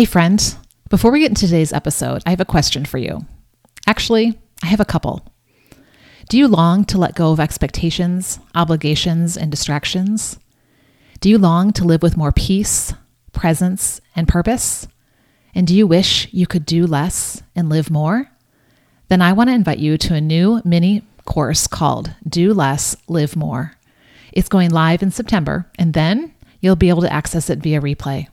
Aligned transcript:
Hey, 0.00 0.06
friend. 0.06 0.56
Before 0.88 1.10
we 1.10 1.20
get 1.20 1.28
into 1.28 1.44
today's 1.46 1.74
episode, 1.74 2.22
I 2.24 2.30
have 2.30 2.40
a 2.40 2.46
question 2.46 2.86
for 2.86 2.96
you. 2.96 3.26
Actually, 3.86 4.40
I 4.62 4.66
have 4.68 4.80
a 4.80 4.86
couple. 4.86 5.28
Do 6.30 6.38
you 6.38 6.48
long 6.48 6.86
to 6.86 6.96
let 6.96 7.14
go 7.14 7.32
of 7.32 7.38
expectations, 7.38 8.40
obligations, 8.54 9.36
and 9.36 9.50
distractions? 9.50 10.38
Do 11.20 11.28
you 11.28 11.36
long 11.36 11.74
to 11.74 11.84
live 11.84 12.00
with 12.00 12.16
more 12.16 12.32
peace, 12.32 12.94
presence, 13.32 14.00
and 14.16 14.26
purpose? 14.26 14.88
And 15.54 15.66
do 15.66 15.76
you 15.76 15.86
wish 15.86 16.32
you 16.32 16.46
could 16.46 16.64
do 16.64 16.86
less 16.86 17.42
and 17.54 17.68
live 17.68 17.90
more? 17.90 18.30
Then 19.08 19.20
I 19.20 19.34
want 19.34 19.50
to 19.50 19.54
invite 19.54 19.80
you 19.80 19.98
to 19.98 20.14
a 20.14 20.20
new 20.22 20.62
mini 20.64 21.02
course 21.26 21.66
called 21.66 22.14
Do 22.26 22.54
Less, 22.54 22.96
Live 23.06 23.36
More. 23.36 23.74
It's 24.32 24.48
going 24.48 24.70
live 24.70 25.02
in 25.02 25.10
September, 25.10 25.70
and 25.78 25.92
then 25.92 26.34
you'll 26.60 26.74
be 26.74 26.88
able 26.88 27.02
to 27.02 27.12
access 27.12 27.50
it 27.50 27.58
via 27.58 27.82
replay. 27.82 28.28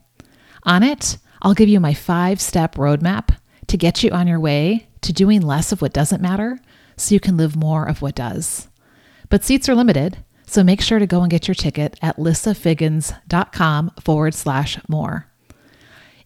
On 0.64 0.82
it, 0.82 1.18
I'll 1.42 1.54
give 1.54 1.70
you 1.70 1.80
my 1.80 1.94
five 1.94 2.42
step 2.42 2.76
roadmap 2.76 3.38
to 3.68 3.78
get 3.78 4.04
you 4.04 4.12
on 4.12 4.28
your 4.28 4.40
way 4.40 4.88
to 5.02 5.14
doing 5.14 5.42
less 5.42 5.72
of 5.72 5.82
what 5.82 5.94
doesn't 5.94 6.22
matter 6.22 6.60
so 6.96 7.14
you 7.14 7.20
can 7.20 7.38
live 7.38 7.56
more 7.56 7.88
of 7.88 8.02
what 8.02 8.16
does. 8.16 8.68
But 9.30 9.44
seats 9.44 9.70
are 9.70 9.76
limited, 9.76 10.18
so 10.46 10.64
make 10.64 10.82
sure 10.82 11.00
to 11.00 11.06
go 11.06 11.22
and 11.22 11.30
get 11.30 11.48
your 11.48 11.56
ticket 11.56 11.98
at 12.02 12.18
lissafiggins.com 12.18 13.92
forward 14.02 14.34
slash 14.34 14.80
more. 14.88 15.28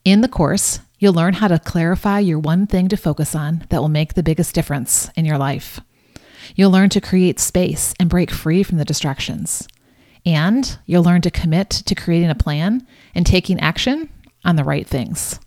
In 0.04 0.20
the 0.20 0.28
course, 0.28 0.80
you'll 0.98 1.12
learn 1.12 1.34
how 1.34 1.48
to 1.48 1.58
clarify 1.58 2.20
your 2.20 2.38
one 2.38 2.66
thing 2.66 2.88
to 2.88 2.96
focus 2.96 3.34
on 3.34 3.64
that 3.68 3.80
will 3.80 3.88
make 3.88 4.14
the 4.14 4.22
biggest 4.22 4.54
difference 4.54 5.10
in 5.16 5.24
your 5.24 5.38
life. 5.38 5.80
You'll 6.54 6.70
learn 6.70 6.88
to 6.90 7.00
create 7.00 7.40
space 7.40 7.94
and 8.00 8.08
break 8.10 8.30
free 8.30 8.62
from 8.62 8.78
the 8.78 8.84
distractions. 8.84 9.66
And 10.24 10.78
you'll 10.86 11.02
learn 11.02 11.20
to 11.22 11.30
commit 11.30 11.70
to 11.70 11.94
creating 11.94 12.30
a 12.30 12.34
plan 12.34 12.86
and 13.14 13.26
taking 13.26 13.58
action 13.60 14.08
on 14.44 14.56
the 14.56 14.64
right 14.64 14.86
things. 14.86 15.38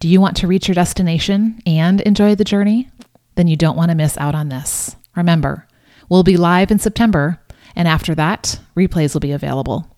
Do 0.00 0.08
you 0.08 0.20
want 0.20 0.36
to 0.38 0.46
reach 0.46 0.68
your 0.68 0.74
destination 0.74 1.60
and 1.66 2.00
enjoy 2.02 2.34
the 2.34 2.44
journey? 2.44 2.90
Then 3.36 3.48
you 3.48 3.56
don't 3.56 3.76
want 3.76 3.90
to 3.90 3.96
miss 3.96 4.18
out 4.18 4.34
on 4.34 4.48
this. 4.48 4.96
Remember, 5.16 5.66
we'll 6.08 6.22
be 6.22 6.36
live 6.36 6.70
in 6.70 6.78
September, 6.78 7.40
and 7.74 7.88
after 7.88 8.14
that, 8.14 8.60
replays 8.76 9.14
will 9.14 9.20
be 9.20 9.32
available. 9.32 9.96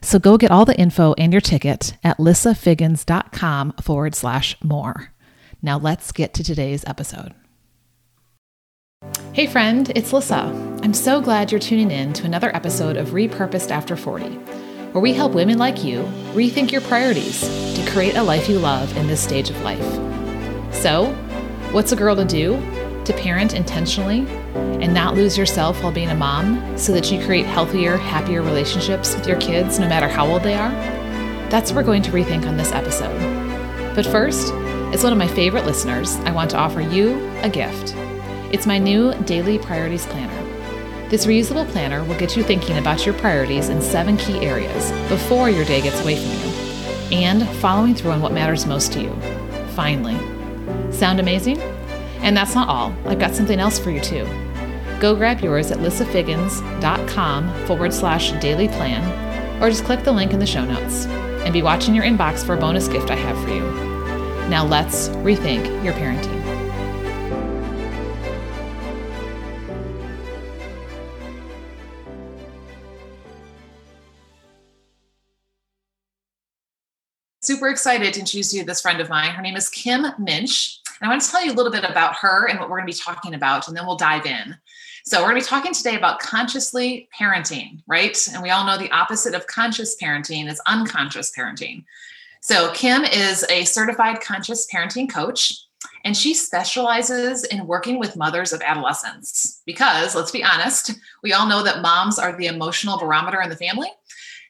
So 0.00 0.18
go 0.18 0.38
get 0.38 0.50
all 0.50 0.64
the 0.64 0.78
info 0.78 1.14
and 1.18 1.32
your 1.32 1.40
ticket 1.40 1.96
at 2.04 2.18
lissafiggins.com 2.18 3.72
forward 3.82 4.14
slash 4.14 4.56
more. 4.62 5.12
Now 5.60 5.78
let's 5.78 6.12
get 6.12 6.34
to 6.34 6.44
today's 6.44 6.84
episode. 6.86 7.34
Hey, 9.32 9.46
friend, 9.46 9.90
it's 9.94 10.12
Lissa. 10.12 10.52
I'm 10.82 10.94
so 10.94 11.20
glad 11.20 11.50
you're 11.50 11.60
tuning 11.60 11.90
in 11.90 12.12
to 12.14 12.24
another 12.24 12.54
episode 12.54 12.96
of 12.96 13.08
Repurposed 13.08 13.70
After 13.70 13.96
40 13.96 14.67
where 14.92 15.02
we 15.02 15.12
help 15.12 15.32
women 15.32 15.58
like 15.58 15.84
you 15.84 16.02
rethink 16.32 16.72
your 16.72 16.80
priorities 16.82 17.40
to 17.74 17.90
create 17.90 18.16
a 18.16 18.22
life 18.22 18.48
you 18.48 18.58
love 18.58 18.96
in 18.96 19.06
this 19.06 19.20
stage 19.20 19.50
of 19.50 19.60
life. 19.62 19.84
So, 20.74 21.12
what's 21.72 21.92
a 21.92 21.96
girl 21.96 22.16
to 22.16 22.24
do 22.24 22.56
to 23.04 23.12
parent 23.12 23.54
intentionally 23.54 24.26
and 24.54 24.94
not 24.94 25.14
lose 25.14 25.36
yourself 25.36 25.82
while 25.82 25.92
being 25.92 26.10
a 26.10 26.14
mom 26.14 26.76
so 26.78 26.92
that 26.92 27.10
you 27.10 27.24
create 27.24 27.46
healthier, 27.46 27.96
happier 27.96 28.42
relationships 28.42 29.14
with 29.14 29.26
your 29.26 29.38
kids 29.40 29.78
no 29.78 29.88
matter 29.88 30.08
how 30.08 30.26
old 30.26 30.42
they 30.42 30.54
are? 30.54 30.70
That's 31.50 31.70
what 31.70 31.76
we're 31.76 31.84
going 31.84 32.02
to 32.02 32.10
rethink 32.10 32.46
on 32.46 32.56
this 32.56 32.72
episode. 32.72 33.18
But 33.94 34.06
first, 34.06 34.52
as 34.92 35.02
one 35.02 35.12
of 35.12 35.18
my 35.18 35.28
favorite 35.28 35.66
listeners, 35.66 36.16
I 36.16 36.30
want 36.30 36.50
to 36.50 36.56
offer 36.56 36.80
you 36.80 37.18
a 37.42 37.50
gift. 37.50 37.94
It's 38.52 38.66
my 38.66 38.78
new 38.78 39.12
daily 39.24 39.58
priorities 39.58 40.06
planner. 40.06 40.37
This 41.08 41.24
reusable 41.24 41.66
planner 41.68 42.04
will 42.04 42.18
get 42.18 42.36
you 42.36 42.42
thinking 42.42 42.76
about 42.76 43.06
your 43.06 43.14
priorities 43.14 43.70
in 43.70 43.80
seven 43.80 44.18
key 44.18 44.44
areas 44.44 44.92
before 45.08 45.48
your 45.48 45.64
day 45.64 45.80
gets 45.80 46.00
away 46.02 46.16
from 46.16 46.30
you 46.30 46.54
and 47.10 47.48
following 47.60 47.94
through 47.94 48.10
on 48.10 48.20
what 48.20 48.32
matters 48.32 48.66
most 48.66 48.92
to 48.92 49.00
you. 49.00 49.14
Finally. 49.70 50.18
Sound 50.92 51.18
amazing? 51.18 51.58
And 52.20 52.36
that's 52.36 52.54
not 52.54 52.68
all. 52.68 52.94
I've 53.06 53.18
got 53.18 53.34
something 53.34 53.58
else 53.58 53.78
for 53.78 53.90
you 53.90 54.00
too. 54.00 54.26
Go 55.00 55.14
grab 55.14 55.40
yours 55.40 55.70
at 55.70 55.78
lissafiggins.com 55.78 57.66
forward 57.66 57.94
slash 57.94 58.32
daily 58.32 58.68
plan 58.68 59.62
or 59.62 59.70
just 59.70 59.84
click 59.84 60.04
the 60.04 60.12
link 60.12 60.32
in 60.34 60.40
the 60.40 60.46
show 60.46 60.64
notes 60.64 61.06
and 61.06 61.54
be 61.54 61.62
watching 61.62 61.94
your 61.94 62.04
inbox 62.04 62.44
for 62.44 62.54
a 62.54 62.60
bonus 62.60 62.86
gift 62.86 63.10
I 63.10 63.16
have 63.16 63.42
for 63.42 63.50
you. 63.50 63.62
Now 64.50 64.66
let's 64.66 65.08
rethink 65.08 65.82
your 65.82 65.94
parenting. 65.94 66.47
Super 77.48 77.68
excited 77.70 78.12
to 78.12 78.20
introduce 78.20 78.52
you 78.52 78.60
to 78.60 78.66
this 78.66 78.82
friend 78.82 79.00
of 79.00 79.08
mine. 79.08 79.30
Her 79.30 79.40
name 79.40 79.56
is 79.56 79.70
Kim 79.70 80.02
Muench. 80.18 80.80
And 81.00 81.08
I 81.08 81.08
want 81.08 81.22
to 81.22 81.30
tell 81.30 81.42
you 81.42 81.50
a 81.50 81.54
little 81.54 81.72
bit 81.72 81.82
about 81.82 82.14
her 82.16 82.46
and 82.46 82.60
what 82.60 82.68
we're 82.68 82.76
going 82.76 82.86
to 82.86 82.94
be 82.94 83.02
talking 83.02 83.32
about, 83.32 83.66
and 83.66 83.74
then 83.74 83.86
we'll 83.86 83.96
dive 83.96 84.26
in. 84.26 84.54
So, 85.06 85.20
we're 85.20 85.30
going 85.30 85.40
to 85.40 85.46
be 85.46 85.48
talking 85.48 85.72
today 85.72 85.96
about 85.96 86.20
consciously 86.20 87.08
parenting, 87.18 87.80
right? 87.86 88.18
And 88.34 88.42
we 88.42 88.50
all 88.50 88.66
know 88.66 88.76
the 88.76 88.90
opposite 88.90 89.34
of 89.34 89.46
conscious 89.46 89.96
parenting 89.96 90.46
is 90.46 90.60
unconscious 90.66 91.32
parenting. 91.34 91.86
So, 92.42 92.70
Kim 92.72 93.04
is 93.04 93.46
a 93.48 93.64
certified 93.64 94.20
conscious 94.20 94.66
parenting 94.70 95.08
coach, 95.08 95.54
and 96.04 96.14
she 96.14 96.34
specializes 96.34 97.44
in 97.44 97.66
working 97.66 97.98
with 97.98 98.14
mothers 98.14 98.52
of 98.52 98.60
adolescents 98.60 99.62
because, 99.64 100.14
let's 100.14 100.32
be 100.32 100.44
honest, 100.44 100.92
we 101.22 101.32
all 101.32 101.48
know 101.48 101.62
that 101.62 101.80
moms 101.80 102.18
are 102.18 102.36
the 102.36 102.48
emotional 102.48 102.98
barometer 102.98 103.40
in 103.40 103.48
the 103.48 103.56
family. 103.56 103.88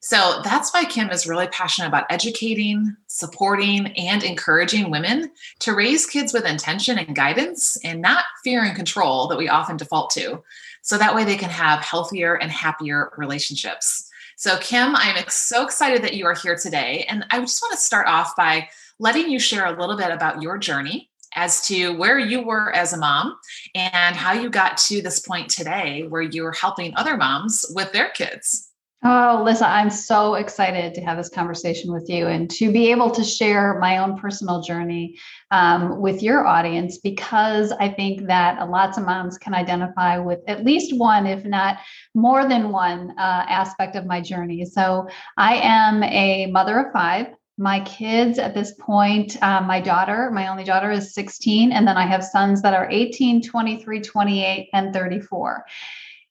So 0.00 0.40
that's 0.44 0.72
why 0.72 0.84
Kim 0.84 1.10
is 1.10 1.26
really 1.26 1.48
passionate 1.48 1.88
about 1.88 2.06
educating, 2.10 2.96
supporting, 3.06 3.88
and 3.96 4.22
encouraging 4.22 4.90
women 4.90 5.30
to 5.60 5.74
raise 5.74 6.06
kids 6.06 6.32
with 6.32 6.44
intention 6.44 6.98
and 6.98 7.16
guidance 7.16 7.76
and 7.84 8.00
not 8.00 8.24
fear 8.44 8.62
and 8.62 8.76
control 8.76 9.28
that 9.28 9.38
we 9.38 9.48
often 9.48 9.76
default 9.76 10.10
to. 10.10 10.42
So 10.82 10.98
that 10.98 11.14
way 11.14 11.24
they 11.24 11.36
can 11.36 11.50
have 11.50 11.80
healthier 11.80 12.34
and 12.36 12.50
happier 12.50 13.12
relationships. 13.16 14.08
So, 14.36 14.56
Kim, 14.58 14.94
I'm 14.94 15.16
so 15.28 15.64
excited 15.64 16.02
that 16.02 16.14
you 16.14 16.24
are 16.26 16.34
here 16.34 16.56
today. 16.56 17.04
And 17.08 17.26
I 17.30 17.40
just 17.40 17.60
want 17.60 17.72
to 17.72 17.80
start 17.80 18.06
off 18.06 18.36
by 18.36 18.68
letting 19.00 19.28
you 19.28 19.40
share 19.40 19.66
a 19.66 19.78
little 19.78 19.96
bit 19.96 20.10
about 20.10 20.40
your 20.40 20.58
journey 20.58 21.10
as 21.34 21.66
to 21.66 21.90
where 21.96 22.18
you 22.18 22.42
were 22.42 22.72
as 22.74 22.92
a 22.92 22.96
mom 22.96 23.36
and 23.74 24.16
how 24.16 24.32
you 24.32 24.48
got 24.48 24.76
to 24.76 25.02
this 25.02 25.20
point 25.20 25.50
today 25.50 26.04
where 26.08 26.22
you're 26.22 26.52
helping 26.52 26.96
other 26.96 27.16
moms 27.16 27.66
with 27.74 27.92
their 27.92 28.10
kids. 28.10 28.67
Oh, 29.04 29.42
Lissa, 29.44 29.68
I'm 29.68 29.90
so 29.90 30.34
excited 30.34 30.92
to 30.94 31.00
have 31.02 31.18
this 31.18 31.28
conversation 31.28 31.92
with 31.92 32.10
you 32.10 32.26
and 32.26 32.50
to 32.50 32.72
be 32.72 32.90
able 32.90 33.12
to 33.12 33.22
share 33.22 33.78
my 33.78 33.98
own 33.98 34.18
personal 34.18 34.60
journey 34.60 35.16
um, 35.52 36.00
with 36.00 36.20
your 36.20 36.44
audience 36.44 36.98
because 36.98 37.70
I 37.70 37.90
think 37.90 38.26
that 38.26 38.68
lots 38.68 38.98
of 38.98 39.04
moms 39.04 39.38
can 39.38 39.54
identify 39.54 40.18
with 40.18 40.40
at 40.48 40.64
least 40.64 40.98
one, 40.98 41.28
if 41.28 41.44
not 41.44 41.78
more 42.16 42.48
than 42.48 42.70
one 42.70 43.12
uh, 43.16 43.46
aspect 43.48 43.94
of 43.94 44.04
my 44.04 44.20
journey. 44.20 44.64
So 44.64 45.06
I 45.36 45.54
am 45.54 46.02
a 46.02 46.46
mother 46.46 46.80
of 46.80 46.92
five. 46.92 47.28
My 47.56 47.78
kids 47.80 48.40
at 48.40 48.52
this 48.52 48.74
point, 48.80 49.40
uh, 49.44 49.60
my 49.60 49.80
daughter, 49.80 50.32
my 50.32 50.48
only 50.48 50.64
daughter 50.64 50.90
is 50.90 51.14
16, 51.14 51.70
and 51.70 51.86
then 51.86 51.96
I 51.96 52.06
have 52.06 52.24
sons 52.24 52.62
that 52.62 52.74
are 52.74 52.88
18, 52.90 53.42
23, 53.42 54.00
28, 54.00 54.70
and 54.72 54.92
34. 54.92 55.64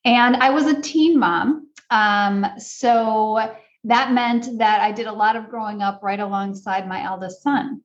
And 0.08 0.36
I 0.36 0.48
was 0.48 0.64
a 0.64 0.80
teen 0.80 1.18
mom 1.18 1.68
um, 1.90 2.46
so 2.58 3.54
that 3.84 4.12
meant 4.12 4.58
that 4.58 4.80
I 4.80 4.90
did 4.90 5.06
a 5.06 5.12
lot 5.12 5.36
of 5.36 5.50
growing 5.50 5.82
up 5.82 6.00
right 6.02 6.18
alongside 6.18 6.88
my 6.88 7.04
eldest 7.04 7.42
son. 7.42 7.82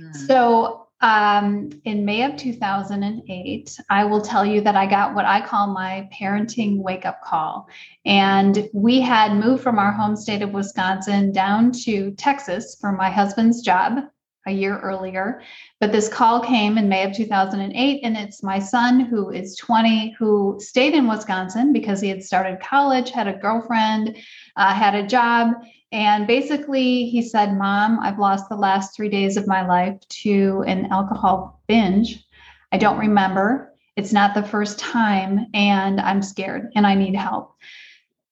Mm. 0.00 0.16
So 0.28 0.86
um, 1.00 1.70
in 1.84 2.04
May 2.04 2.22
of 2.22 2.36
2008, 2.36 3.78
I 3.90 4.04
will 4.04 4.20
tell 4.20 4.46
you 4.46 4.60
that 4.60 4.76
I 4.76 4.86
got 4.86 5.16
what 5.16 5.24
I 5.24 5.44
call 5.44 5.66
my 5.66 6.08
parenting 6.14 6.78
wake 6.78 7.04
up 7.04 7.22
call. 7.22 7.68
And 8.06 8.68
we 8.72 9.00
had 9.00 9.34
moved 9.34 9.64
from 9.64 9.80
our 9.80 9.90
home 9.90 10.14
state 10.14 10.42
of 10.42 10.52
Wisconsin 10.52 11.32
down 11.32 11.72
to 11.82 12.12
Texas 12.12 12.76
for 12.80 12.92
my 12.92 13.10
husband's 13.10 13.62
job 13.62 13.98
a 14.46 14.52
year 14.52 14.78
earlier. 14.80 15.42
But 15.80 15.92
this 15.92 16.08
call 16.08 16.40
came 16.40 16.76
in 16.78 16.88
May 16.88 17.04
of 17.04 17.14
2008, 17.14 18.00
and 18.02 18.16
it's 18.16 18.42
my 18.42 18.58
son 18.58 19.00
who 19.00 19.30
is 19.30 19.56
20 19.56 20.14
who 20.18 20.58
stayed 20.60 20.94
in 20.94 21.08
Wisconsin 21.08 21.72
because 21.72 22.00
he 22.00 22.08
had 22.08 22.22
started 22.22 22.60
college, 22.60 23.10
had 23.10 23.28
a 23.28 23.38
girlfriend, 23.38 24.16
uh, 24.56 24.74
had 24.74 24.94
a 24.94 25.06
job. 25.06 25.54
And 25.92 26.26
basically, 26.26 27.06
he 27.06 27.22
said, 27.22 27.56
Mom, 27.56 28.00
I've 28.00 28.18
lost 28.18 28.48
the 28.48 28.56
last 28.56 28.96
three 28.96 29.08
days 29.08 29.36
of 29.36 29.46
my 29.46 29.66
life 29.66 29.98
to 30.22 30.64
an 30.66 30.86
alcohol 30.86 31.62
binge. 31.68 32.24
I 32.72 32.78
don't 32.78 32.98
remember. 32.98 33.72
It's 33.96 34.12
not 34.12 34.34
the 34.34 34.42
first 34.42 34.80
time, 34.80 35.46
and 35.54 36.00
I'm 36.00 36.20
scared 36.20 36.72
and 36.74 36.84
I 36.84 36.96
need 36.96 37.14
help. 37.14 37.54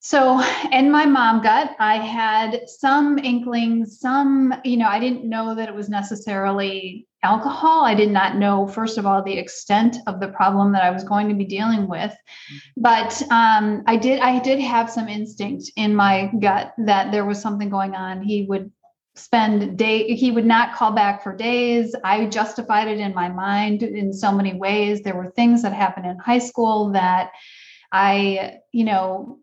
So, 0.04 0.42
in 0.72 0.90
my 0.90 1.06
mom 1.06 1.42
gut, 1.42 1.76
I 1.78 1.96
had 1.96 2.68
some 2.68 3.18
inklings, 3.18 4.00
some, 4.00 4.52
you 4.64 4.76
know, 4.76 4.88
I 4.88 4.98
didn't 4.98 5.28
know 5.28 5.54
that 5.54 5.68
it 5.68 5.74
was 5.76 5.88
necessarily 5.88 7.06
alcohol. 7.22 7.84
I 7.84 7.94
did 7.94 8.10
not 8.10 8.36
know, 8.36 8.66
first 8.66 8.98
of 8.98 9.06
all, 9.06 9.22
the 9.22 9.38
extent 9.38 9.98
of 10.08 10.18
the 10.18 10.26
problem 10.26 10.72
that 10.72 10.82
I 10.82 10.90
was 10.90 11.04
going 11.04 11.28
to 11.28 11.36
be 11.36 11.44
dealing 11.44 11.86
with. 11.86 12.12
But 12.76 13.22
um, 13.30 13.84
I 13.86 13.94
did, 13.96 14.18
I 14.18 14.40
did 14.40 14.58
have 14.58 14.90
some 14.90 15.08
instinct 15.08 15.70
in 15.76 15.94
my 15.94 16.32
gut 16.40 16.74
that 16.78 17.12
there 17.12 17.24
was 17.24 17.40
something 17.40 17.70
going 17.70 17.94
on. 17.94 18.22
He 18.22 18.42
would 18.42 18.72
spend 19.14 19.76
day 19.76 20.16
he 20.16 20.30
would 20.30 20.46
not 20.46 20.74
call 20.74 20.90
back 20.90 21.22
for 21.22 21.36
days 21.36 21.94
i 22.02 22.24
justified 22.24 22.88
it 22.88 22.98
in 22.98 23.12
my 23.12 23.28
mind 23.28 23.82
in 23.82 24.10
so 24.10 24.32
many 24.32 24.54
ways 24.54 25.02
there 25.02 25.14
were 25.14 25.30
things 25.32 25.60
that 25.60 25.74
happened 25.74 26.06
in 26.06 26.16
high 26.16 26.38
school 26.38 26.92
that 26.92 27.30
i 27.92 28.54
you 28.72 28.84
know 28.84 29.38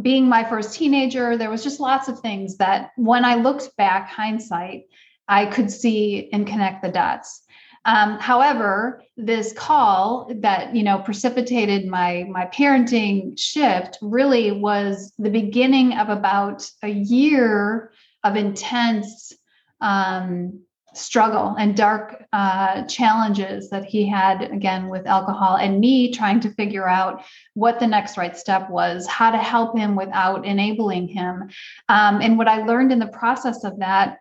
being 0.00 0.28
my 0.28 0.44
first 0.44 0.74
teenager 0.74 1.36
there 1.36 1.50
was 1.50 1.62
just 1.62 1.80
lots 1.80 2.08
of 2.08 2.20
things 2.20 2.56
that 2.58 2.90
when 2.96 3.24
i 3.24 3.34
looked 3.34 3.74
back 3.76 4.08
hindsight 4.08 4.82
i 5.28 5.46
could 5.46 5.70
see 5.70 6.28
and 6.32 6.46
connect 6.46 6.82
the 6.82 6.90
dots. 6.90 7.42
Um, 7.86 8.18
however, 8.18 9.04
this 9.16 9.52
call 9.52 10.28
that 10.40 10.74
you 10.74 10.82
know 10.82 10.98
precipitated 10.98 11.86
my 11.86 12.26
my 12.28 12.46
parenting 12.46 13.38
shift 13.38 13.96
really 14.02 14.50
was 14.50 15.12
the 15.18 15.30
beginning 15.30 15.96
of 15.96 16.08
about 16.08 16.68
a 16.82 16.90
year 16.90 17.92
of 18.24 18.34
intense 18.34 19.32
um, 19.80 20.62
struggle 20.96 21.54
and 21.58 21.76
dark 21.76 22.24
uh, 22.32 22.82
challenges 22.86 23.70
that 23.70 23.84
he 23.84 24.08
had 24.08 24.42
again 24.42 24.88
with 24.88 25.06
alcohol 25.06 25.56
and 25.56 25.80
me 25.80 26.12
trying 26.12 26.40
to 26.40 26.50
figure 26.50 26.88
out 26.88 27.22
what 27.54 27.78
the 27.78 27.86
next 27.86 28.16
right 28.16 28.36
step 28.36 28.70
was 28.70 29.06
how 29.06 29.30
to 29.30 29.38
help 29.38 29.76
him 29.76 29.96
without 29.96 30.44
enabling 30.46 31.08
him. 31.08 31.50
Um, 31.88 32.20
and 32.20 32.38
what 32.38 32.48
i 32.48 32.62
learned 32.62 32.92
in 32.92 32.98
the 32.98 33.06
process 33.06 33.64
of 33.64 33.78
that 33.78 34.18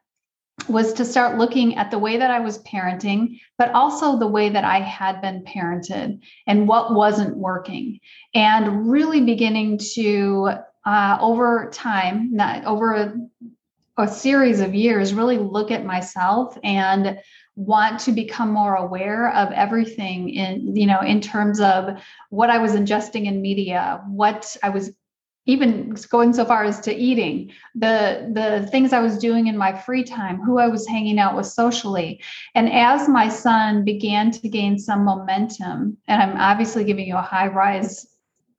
was 0.69 0.93
to 0.93 1.05
start 1.05 1.37
looking 1.37 1.75
at 1.75 1.91
the 1.91 1.99
way 1.99 2.17
that 2.17 2.31
I 2.31 2.39
was 2.39 2.63
parenting, 2.63 3.39
but 3.57 3.71
also 3.71 4.17
the 4.17 4.27
way 4.27 4.49
that 4.49 4.63
I 4.63 4.79
had 4.79 5.21
been 5.21 5.43
parented 5.43 6.21
and 6.47 6.67
what 6.67 6.93
wasn't 6.93 7.37
working, 7.37 7.99
and 8.33 8.89
really 8.89 9.21
beginning 9.21 9.79
to, 9.95 10.51
uh, 10.85 11.17
over 11.19 11.69
time, 11.73 12.33
not 12.33 12.63
over 12.65 13.15
a, 13.97 14.07
series 14.07 14.59
of 14.59 14.75
years, 14.75 15.13
really 15.13 15.37
look 15.37 15.71
at 15.71 15.85
myself 15.85 16.57
and 16.63 17.19
want 17.55 17.99
to 18.01 18.11
become 18.11 18.51
more 18.51 18.75
aware 18.75 19.31
of 19.33 19.51
everything 19.53 20.29
in 20.29 20.75
you 20.75 20.85
know 20.85 20.99
in 20.99 21.21
terms 21.21 21.61
of 21.61 22.03
what 22.29 22.49
i 22.49 22.57
was 22.57 22.73
ingesting 22.73 23.27
in 23.27 23.41
media 23.41 24.01
what 24.07 24.57
i 24.61 24.69
was 24.69 24.91
even 25.45 25.95
going 26.09 26.33
so 26.33 26.43
far 26.43 26.63
as 26.63 26.81
to 26.81 26.93
eating 26.93 27.51
the 27.75 28.29
the 28.33 28.67
things 28.71 28.91
i 28.91 28.99
was 28.99 29.17
doing 29.17 29.47
in 29.47 29.57
my 29.57 29.73
free 29.73 30.03
time 30.03 30.41
who 30.41 30.59
i 30.59 30.67
was 30.67 30.87
hanging 30.87 31.19
out 31.19 31.35
with 31.35 31.45
socially. 31.45 32.21
And 32.55 32.71
as 32.71 33.07
my 33.07 33.29
son 33.29 33.85
began 33.85 34.31
to 34.31 34.49
gain 34.49 34.77
some 34.77 35.05
momentum 35.05 35.97
and 36.07 36.21
i'm 36.21 36.37
obviously 36.37 36.83
giving 36.83 37.07
you 37.07 37.15
a 37.15 37.21
high 37.21 37.47
rise 37.47 38.05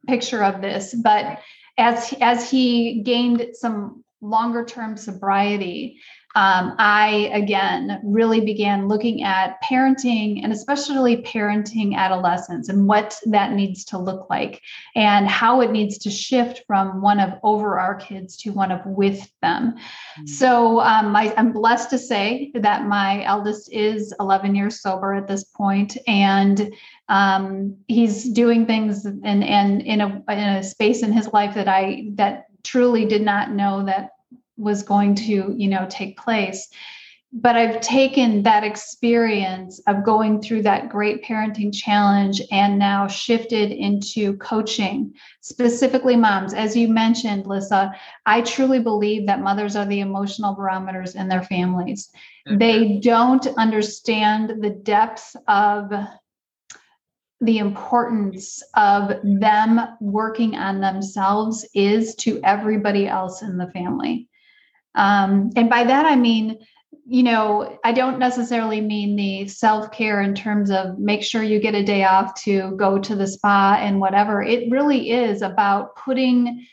picture 0.06 0.42
of 0.42 0.62
this 0.62 0.94
but 0.94 1.40
as 1.76 2.14
as 2.22 2.50
he 2.50 3.02
gained 3.02 3.48
some 3.52 4.04
longer 4.20 4.64
term 4.64 4.96
sobriety 4.96 6.00
um, 6.36 6.74
I 6.78 7.30
again 7.32 7.98
really 8.04 8.42
began 8.42 8.88
looking 8.88 9.22
at 9.22 9.56
parenting 9.62 10.44
and 10.44 10.52
especially 10.52 11.22
parenting 11.22 11.94
adolescents 11.94 12.68
and 12.68 12.86
what 12.86 13.18
that 13.24 13.52
needs 13.52 13.86
to 13.86 13.98
look 13.98 14.28
like 14.28 14.60
and 14.94 15.26
how 15.26 15.62
it 15.62 15.70
needs 15.70 15.96
to 15.96 16.10
shift 16.10 16.62
from 16.66 17.00
one 17.00 17.20
of 17.20 17.32
over 17.42 17.78
our 17.78 17.94
kids 17.94 18.36
to 18.42 18.50
one 18.50 18.70
of 18.70 18.84
with 18.84 19.30
them. 19.40 19.72
Mm-hmm. 19.72 20.26
So 20.26 20.80
um, 20.80 21.16
I, 21.16 21.32
I'm 21.38 21.52
blessed 21.52 21.88
to 21.90 21.98
say 21.98 22.50
that 22.54 22.86
my 22.86 23.24
eldest 23.24 23.72
is 23.72 24.12
11 24.20 24.54
years 24.54 24.82
sober 24.82 25.14
at 25.14 25.28
this 25.28 25.44
point, 25.44 25.96
and 26.06 26.70
um, 27.08 27.78
he's 27.88 28.24
doing 28.24 28.66
things 28.66 29.06
and 29.06 29.42
and 29.42 29.80
in 29.80 30.02
a 30.02 30.22
in 30.28 30.38
a 30.38 30.62
space 30.62 31.02
in 31.02 31.12
his 31.12 31.32
life 31.32 31.54
that 31.54 31.68
I 31.68 32.10
that 32.16 32.48
truly 32.66 33.06
did 33.06 33.22
not 33.22 33.52
know 33.52 33.84
that 33.84 34.10
was 34.56 34.82
going 34.82 35.14
to 35.14 35.54
you 35.56 35.68
know 35.68 35.86
take 35.88 36.18
place 36.18 36.68
but 37.32 37.56
I've 37.56 37.80
taken 37.80 38.42
that 38.44 38.64
experience 38.64 39.80
of 39.86 40.04
going 40.04 40.40
through 40.40 40.62
that 40.62 40.88
great 40.88 41.22
parenting 41.22 41.74
challenge 41.74 42.40
and 42.50 42.78
now 42.78 43.06
shifted 43.08 43.72
into 43.72 44.36
coaching, 44.38 45.12
specifically 45.40 46.16
moms. 46.16 46.54
As 46.54 46.76
you 46.76 46.88
mentioned, 46.88 47.46
Lissa, 47.46 47.94
I 48.24 48.40
truly 48.40 48.78
believe 48.78 49.26
that 49.26 49.42
mothers 49.42 49.76
are 49.76 49.84
the 49.84 50.00
emotional 50.00 50.54
barometers 50.54 51.14
in 51.14 51.28
their 51.28 51.42
families. 51.42 52.10
They 52.48 53.00
don't 53.00 53.46
understand 53.58 54.62
the 54.62 54.70
depths 54.70 55.36
of 55.48 55.92
the 57.40 57.58
importance 57.58 58.62
of 58.74 59.12
them 59.22 59.80
working 60.00 60.56
on 60.56 60.80
themselves 60.80 61.66
is 61.74 62.14
to 62.16 62.40
everybody 62.42 63.06
else 63.06 63.42
in 63.42 63.58
the 63.58 63.70
family. 63.72 64.28
Um, 64.94 65.50
and 65.54 65.68
by 65.68 65.84
that, 65.84 66.06
I 66.06 66.16
mean, 66.16 66.58
you 67.08 67.22
know, 67.22 67.78
I 67.84 67.92
don't 67.92 68.18
necessarily 68.18 68.80
mean 68.80 69.14
the 69.14 69.46
self 69.48 69.92
care 69.92 70.22
in 70.22 70.34
terms 70.34 70.70
of 70.70 70.98
make 70.98 71.22
sure 71.22 71.42
you 71.42 71.60
get 71.60 71.74
a 71.74 71.84
day 71.84 72.04
off 72.04 72.34
to 72.42 72.72
go 72.76 72.98
to 72.98 73.14
the 73.14 73.26
spa 73.26 73.78
and 73.80 74.00
whatever. 74.00 74.42
It 74.42 74.70
really 74.70 75.10
is 75.10 75.42
about 75.42 75.94
putting 75.96 76.66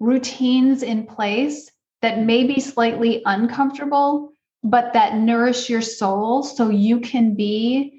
routines 0.00 0.82
in 0.82 1.06
place 1.06 1.70
that 2.00 2.18
may 2.18 2.44
be 2.44 2.58
slightly 2.58 3.22
uncomfortable, 3.24 4.32
but 4.64 4.94
that 4.94 5.16
nourish 5.16 5.70
your 5.70 5.82
soul 5.82 6.42
so 6.42 6.68
you 6.68 6.98
can 7.00 7.36
be 7.36 7.91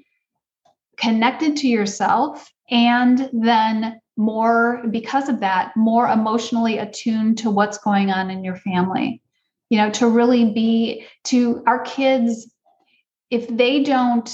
connected 0.96 1.56
to 1.56 1.68
yourself 1.68 2.50
and 2.70 3.28
then 3.32 4.00
more 4.16 4.82
because 4.90 5.28
of 5.28 5.40
that 5.40 5.76
more 5.76 6.08
emotionally 6.08 6.78
attuned 6.78 7.38
to 7.38 7.50
what's 7.50 7.78
going 7.78 8.10
on 8.10 8.30
in 8.30 8.44
your 8.44 8.56
family. 8.56 9.20
You 9.70 9.78
know 9.78 9.90
to 9.90 10.08
really 10.08 10.52
be 10.52 11.06
to 11.24 11.62
our 11.66 11.80
kids 11.80 12.50
if 13.30 13.48
they 13.48 13.82
don't 13.82 14.28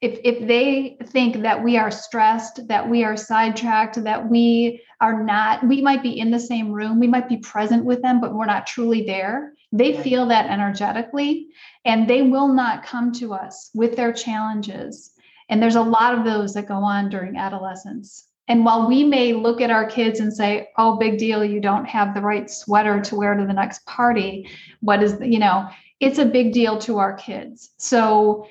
if 0.00 0.20
if 0.22 0.46
they 0.46 0.96
think 1.06 1.42
that 1.42 1.62
we 1.62 1.76
are 1.76 1.90
stressed 1.90 2.68
that 2.68 2.88
we 2.88 3.02
are 3.02 3.16
sidetracked 3.16 4.02
that 4.04 4.28
we 4.28 4.80
are 5.00 5.24
not 5.24 5.66
we 5.66 5.82
might 5.82 6.02
be 6.02 6.18
in 6.18 6.30
the 6.30 6.38
same 6.38 6.70
room 6.70 7.00
we 7.00 7.08
might 7.08 7.28
be 7.28 7.38
present 7.38 7.84
with 7.84 8.00
them 8.02 8.20
but 8.20 8.34
we're 8.34 8.46
not 8.46 8.66
truly 8.66 9.04
there 9.04 9.52
they 9.72 10.02
feel 10.02 10.26
that 10.26 10.50
energetically 10.50 11.48
and 11.84 12.08
they 12.08 12.22
will 12.22 12.48
not 12.48 12.84
come 12.84 13.12
to 13.12 13.34
us 13.34 13.70
with 13.74 13.96
their 13.96 14.12
challenges. 14.12 15.12
And 15.48 15.62
there's 15.62 15.76
a 15.76 15.82
lot 15.82 16.16
of 16.16 16.24
those 16.24 16.54
that 16.54 16.68
go 16.68 16.76
on 16.76 17.10
during 17.10 17.36
adolescence. 17.36 18.26
And 18.48 18.64
while 18.64 18.88
we 18.88 19.04
may 19.04 19.34
look 19.34 19.60
at 19.60 19.70
our 19.70 19.86
kids 19.86 20.20
and 20.20 20.32
say, 20.32 20.68
oh, 20.78 20.96
big 20.96 21.18
deal, 21.18 21.44
you 21.44 21.60
don't 21.60 21.84
have 21.84 22.14
the 22.14 22.22
right 22.22 22.50
sweater 22.50 23.00
to 23.02 23.16
wear 23.16 23.34
to 23.34 23.44
the 23.44 23.52
next 23.52 23.84
party, 23.84 24.48
what 24.80 25.02
is, 25.02 25.18
the, 25.18 25.28
you 25.28 25.38
know, 25.38 25.68
it's 26.00 26.18
a 26.18 26.24
big 26.24 26.52
deal 26.52 26.78
to 26.78 26.98
our 26.98 27.12
kids. 27.14 27.70
So, 27.76 28.46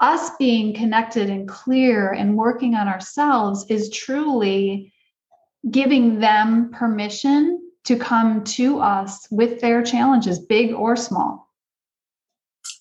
us 0.00 0.30
being 0.38 0.72
connected 0.72 1.28
and 1.28 1.46
clear 1.46 2.12
and 2.12 2.34
working 2.34 2.74
on 2.74 2.88
ourselves 2.88 3.66
is 3.68 3.90
truly 3.90 4.94
giving 5.70 6.20
them 6.20 6.70
permission 6.70 7.59
to 7.84 7.96
come 7.96 8.44
to 8.44 8.80
us 8.80 9.26
with 9.30 9.60
their 9.60 9.82
challenges, 9.82 10.38
big 10.38 10.72
or 10.72 10.96
small. 10.96 11.48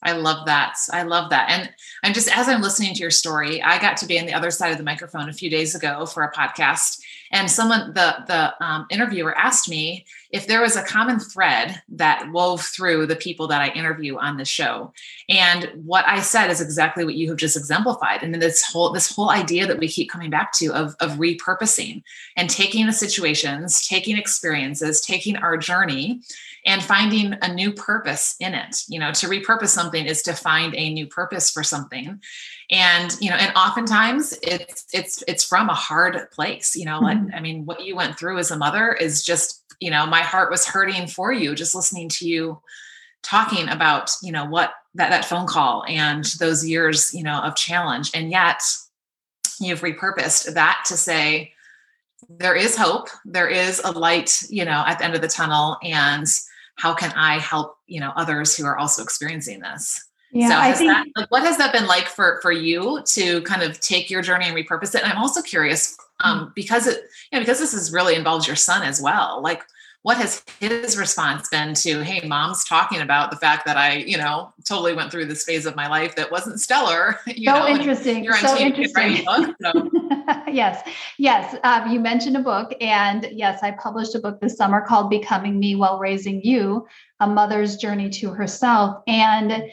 I 0.02 0.14
love 0.14 0.46
that. 0.46 0.78
I 0.92 1.04
love 1.04 1.30
that. 1.32 1.50
And 1.50 1.70
I'm 2.04 2.14
just, 2.14 2.36
as 2.36 2.48
I'm 2.48 2.62
listening 2.62 2.94
to 2.94 3.02
your 3.02 3.12
story, 3.12 3.62
I 3.62 3.80
got 3.80 3.98
to 3.98 4.06
be 4.06 4.18
on 4.20 4.26
the 4.26 4.34
other 4.34 4.52
side 4.52 4.72
of 4.72 4.78
the 4.78 4.84
microphone 4.84 5.28
a 5.28 5.34
few 5.34 5.50
days 5.50 5.76
ago 5.76 6.06
for 6.06 6.24
a 6.24 6.32
podcast. 6.32 7.02
And 7.32 7.52
someone, 7.52 7.94
the, 7.94 8.16
the 8.28 8.66
um, 8.66 8.88
interviewer 8.90 9.38
asked 9.38 9.70
me 9.70 10.06
if 10.32 10.46
there 10.46 10.62
was 10.62 10.76
a 10.76 10.84
common 10.84 11.20
thread 11.20 11.82
that 11.90 12.32
wove 12.32 12.62
through 12.62 13.08
the 13.08 13.16
people 13.16 13.48
that 13.48 13.62
I 13.62 13.70
interview 13.70 14.18
on 14.18 14.38
the 14.38 14.46
show. 14.46 14.94
And 15.28 15.72
what 15.84 16.06
I 16.08 16.22
said 16.22 16.52
is 16.52 16.62
exactly 16.62 17.04
what 17.04 17.16
you 17.16 17.30
have 17.30 17.38
just 17.38 17.58
exemplified. 17.58 18.22
And 18.22 18.36
this 18.36 18.64
whole, 18.64 18.92
this 18.92 19.14
whole 19.14 19.32
idea 19.32 19.66
that 19.66 19.80
we 19.80 19.88
keep 19.88 20.10
coming 20.10 20.30
back 20.30 20.52
to 20.54 20.72
of, 20.74 20.96
of 21.00 21.14
repurposing 21.14 22.04
and 22.36 22.50
taking 22.50 22.86
the 22.86 22.94
situations, 22.94 23.88
taking 23.88 24.18
experiences, 24.18 25.02
taking 25.02 25.36
our 25.36 25.58
journey 25.58 26.22
and 26.66 26.84
finding 26.84 27.36
a 27.42 27.54
new 27.54 27.72
purpose 27.72 28.36
in 28.40 28.54
it 28.54 28.84
you 28.88 29.00
know 29.00 29.12
to 29.12 29.28
repurpose 29.28 29.70
something 29.70 30.06
is 30.06 30.22
to 30.22 30.34
find 30.34 30.76
a 30.76 30.94
new 30.94 31.08
purpose 31.08 31.50
for 31.50 31.64
something 31.64 32.20
and 32.70 33.18
you 33.20 33.30
know 33.30 33.36
and 33.36 33.56
oftentimes 33.56 34.38
it's 34.44 34.86
it's 34.94 35.24
it's 35.28 35.44
from 35.44 35.70
a 35.70 35.74
hard 35.74 36.30
place 36.32 36.76
you 36.76 36.86
know 36.86 37.00
mm-hmm. 37.00 37.26
like 37.26 37.34
i 37.34 37.40
mean 37.40 37.66
what 37.66 37.84
you 37.84 37.96
went 37.96 38.18
through 38.18 38.38
as 38.38 38.52
a 38.52 38.58
mother 38.58 38.94
is 38.94 39.24
just 39.24 39.59
you 39.80 39.90
know 39.90 40.06
my 40.06 40.22
heart 40.22 40.52
was 40.52 40.66
hurting 40.66 41.08
for 41.08 41.32
you 41.32 41.56
just 41.56 41.76
listening 41.76 42.10
to 42.10 42.28
you 42.28 42.60
talking 43.24 43.68
about 43.70 44.12
you 44.24 44.32
know 44.32 44.46
what 44.46 44.74
that 44.96 45.10
that 45.10 45.26
phone 45.26 45.48
call 45.48 45.84
and 45.88 46.26
those 46.40 46.66
years 46.66 47.14
you 47.14 47.24
know 47.24 47.40
of 47.42 47.56
challenge 47.56 48.12
and 48.14 48.32
yet 48.32 48.62
you've 49.60 49.82
repurposed 49.82 50.54
that 50.54 50.84
to 50.86 50.96
say 50.96 51.52
there 52.30 52.56
is 52.56 52.78
hope 52.78 53.08
there 53.26 53.48
is 53.48 53.82
a 53.84 53.92
light 53.92 54.42
you 54.50 54.66
know 54.66 54.84
at 54.88 55.00
the 55.00 55.06
end 55.06 55.16
of 55.16 55.22
the 55.22 55.28
tunnel 55.28 55.78
and 55.84 56.28
how 56.80 56.94
can 56.94 57.12
I 57.12 57.40
help, 57.40 57.76
you 57.88 58.00
know, 58.00 58.14
others 58.16 58.56
who 58.56 58.66
are 58.66 58.78
also 58.78 59.04
experiencing 59.04 59.60
this? 59.60 60.02
Yeah, 60.32 60.50
so 60.50 60.58
I 60.58 60.72
think, 60.72 60.92
that, 60.92 61.08
like, 61.16 61.30
what 61.30 61.44
has 61.44 61.58
that 61.58 61.74
been 61.74 61.88
like 61.88 62.08
for 62.08 62.40
for 62.42 62.52
you 62.52 63.02
to 63.04 63.42
kind 63.42 63.64
of 63.64 63.80
take 63.82 64.10
your 64.10 64.22
journey 64.22 64.46
and 64.46 64.56
repurpose 64.56 64.96
it? 64.96 65.04
And 65.04 65.12
I'm 65.12 65.18
also 65.18 65.42
curious, 65.42 65.98
um, 66.22 66.52
because 66.56 66.88
it, 66.88 67.02
you 67.32 67.38
know, 67.38 67.40
because 67.40 67.60
this 67.60 67.74
is 67.74 67.94
really 67.94 68.16
involves 68.16 68.48
your 68.48 68.56
son 68.56 68.84
as 68.84 69.02
well. 69.02 69.42
Like, 69.42 69.64
what 70.04 70.18
has 70.18 70.44
his 70.60 70.98
response 70.98 71.50
been 71.50 71.74
to 71.74 72.02
hey 72.02 72.26
mom's 72.28 72.64
talking 72.64 73.02
about 73.02 73.32
the 73.32 73.38
fact 73.38 73.66
that 73.66 73.78
i 73.78 73.94
you 73.94 74.18
know 74.18 74.52
totally 74.68 74.94
went 74.94 75.12
through 75.12 75.26
this 75.26 75.44
phase 75.44 75.66
of 75.66 75.76
my 75.76 75.88
life 75.88 76.16
that 76.16 76.32
wasn't 76.32 76.60
stellar 76.60 77.20
you 77.28 77.46
so 77.46 77.60
know, 77.60 77.68
interesting 77.68 78.24
you're 78.24 78.38
so 78.38 78.58
interesting 78.58 79.26
book, 79.26 79.56
so. 79.62 79.90
yes 80.52 80.88
yes 81.18 81.56
um, 81.64 81.92
you 81.92 82.00
mentioned 82.00 82.38
a 82.38 82.42
book 82.42 82.74
and 82.82 83.28
yes 83.32 83.62
i 83.62 83.72
published 83.72 84.16
a 84.16 84.20
book 84.20 84.40
this 84.40 84.56
summer 84.56 84.82
called 84.82 85.10
becoming 85.10 85.60
me 85.60 85.76
while 85.76 86.00
raising 86.00 86.42
you 86.44 86.88
a 87.20 87.28
mother's 87.28 87.76
journey 87.76 88.10
to 88.10 88.32
herself 88.32 89.04
and 89.08 89.64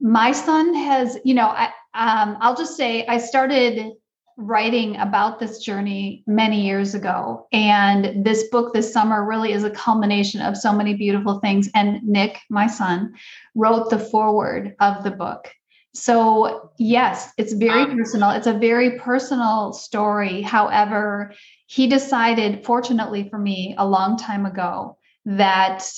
my 0.00 0.32
son 0.32 0.74
has 0.74 1.18
you 1.24 1.34
know 1.34 1.48
I, 1.48 1.66
um, 1.94 2.38
i'll 2.40 2.56
just 2.56 2.76
say 2.76 3.06
i 3.06 3.18
started 3.18 3.92
writing 4.36 4.96
about 4.96 5.38
this 5.38 5.58
journey 5.58 6.22
many 6.26 6.66
years 6.66 6.94
ago. 6.94 7.46
And 7.52 8.24
this 8.24 8.48
book 8.48 8.74
this 8.74 8.92
summer 8.92 9.24
really 9.24 9.52
is 9.52 9.64
a 9.64 9.70
culmination 9.70 10.42
of 10.42 10.56
so 10.56 10.72
many 10.72 10.94
beautiful 10.94 11.40
things. 11.40 11.70
And 11.74 12.02
Nick, 12.02 12.38
my 12.50 12.66
son, 12.66 13.14
wrote 13.54 13.88
the 13.88 13.98
foreword 13.98 14.74
of 14.80 15.04
the 15.04 15.10
book. 15.10 15.50
So, 15.94 16.72
yes, 16.78 17.32
it's 17.38 17.54
very 17.54 17.86
personal. 17.96 18.30
It's 18.32 18.46
a 18.46 18.52
very 18.52 18.98
personal 18.98 19.72
story. 19.72 20.42
However, 20.42 21.32
he 21.66 21.86
decided, 21.86 22.66
fortunately 22.66 23.30
for 23.30 23.38
me, 23.38 23.74
a 23.78 23.86
long 23.86 24.18
time 24.18 24.44
ago, 24.44 24.98
that 25.24 25.90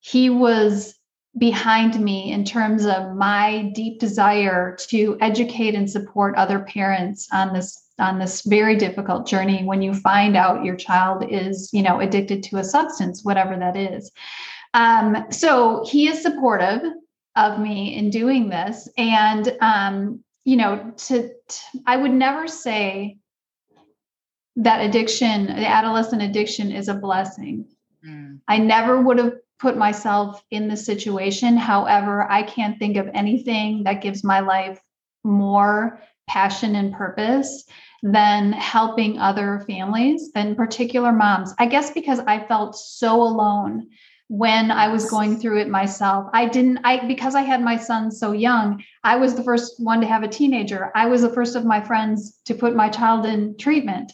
he 0.00 0.30
was 0.30 0.96
behind 1.38 2.00
me 2.00 2.32
in 2.32 2.44
terms 2.44 2.86
of 2.86 3.14
my 3.14 3.70
deep 3.74 4.00
desire 4.00 4.76
to 4.88 5.18
educate 5.20 5.74
and 5.74 5.90
support 5.90 6.34
other 6.36 6.60
parents 6.60 7.28
on 7.32 7.52
this 7.52 7.82
on 7.98 8.18
this 8.18 8.42
very 8.42 8.76
difficult 8.76 9.26
journey 9.26 9.64
when 9.64 9.80
you 9.80 9.94
find 9.94 10.36
out 10.36 10.64
your 10.64 10.76
child 10.76 11.24
is 11.30 11.70
you 11.72 11.82
know 11.82 12.00
addicted 12.00 12.42
to 12.42 12.58
a 12.58 12.64
substance 12.64 13.24
whatever 13.24 13.56
that 13.56 13.76
is. 13.76 14.10
Um, 14.74 15.26
so 15.30 15.84
he 15.86 16.08
is 16.08 16.22
supportive 16.22 16.82
of 17.36 17.58
me 17.58 17.96
in 17.96 18.10
doing 18.10 18.48
this. 18.48 18.88
And 18.98 19.56
um, 19.60 20.24
you 20.46 20.56
know 20.56 20.92
to, 20.96 21.28
to 21.48 21.60
i 21.86 21.96
would 21.96 22.12
never 22.12 22.48
say 22.48 23.18
that 24.54 24.78
addiction 24.78 25.46
the 25.46 25.68
adolescent 25.68 26.22
addiction 26.22 26.72
is 26.72 26.88
a 26.88 26.94
blessing. 26.94 27.66
Mm. 28.06 28.40
i 28.48 28.56
never 28.56 29.02
would 29.02 29.18
have 29.18 29.34
put 29.58 29.76
myself 29.76 30.44
in 30.50 30.68
the 30.68 30.76
situation. 30.76 31.56
However, 31.56 32.30
I 32.30 32.42
can't 32.42 32.78
think 32.78 32.96
of 32.96 33.08
anything 33.14 33.84
that 33.84 34.02
gives 34.02 34.22
my 34.22 34.40
life 34.40 34.80
more 35.24 36.00
passion 36.28 36.76
and 36.76 36.92
purpose 36.92 37.64
than 38.02 38.52
helping 38.52 39.18
other 39.18 39.64
families 39.66 40.30
and 40.34 40.56
particular 40.56 41.12
moms. 41.12 41.54
I 41.58 41.66
guess 41.66 41.90
because 41.90 42.20
I 42.20 42.46
felt 42.46 42.76
so 42.76 43.22
alone 43.22 43.88
when 44.28 44.70
I 44.70 44.88
was 44.88 45.08
going 45.08 45.36
through 45.38 45.60
it 45.60 45.68
myself. 45.68 46.28
I 46.32 46.46
didn't 46.46 46.80
I 46.84 47.06
because 47.06 47.34
I 47.34 47.42
had 47.42 47.62
my 47.62 47.76
son 47.76 48.10
so 48.10 48.32
young, 48.32 48.82
I 49.04 49.16
was 49.16 49.34
the 49.34 49.44
first 49.44 49.74
one 49.78 50.00
to 50.00 50.06
have 50.06 50.24
a 50.24 50.28
teenager. 50.28 50.90
I 50.94 51.06
was 51.06 51.22
the 51.22 51.32
first 51.32 51.54
of 51.54 51.64
my 51.64 51.80
friends 51.80 52.40
to 52.46 52.54
put 52.54 52.74
my 52.74 52.88
child 52.88 53.24
in 53.24 53.56
treatment. 53.56 54.12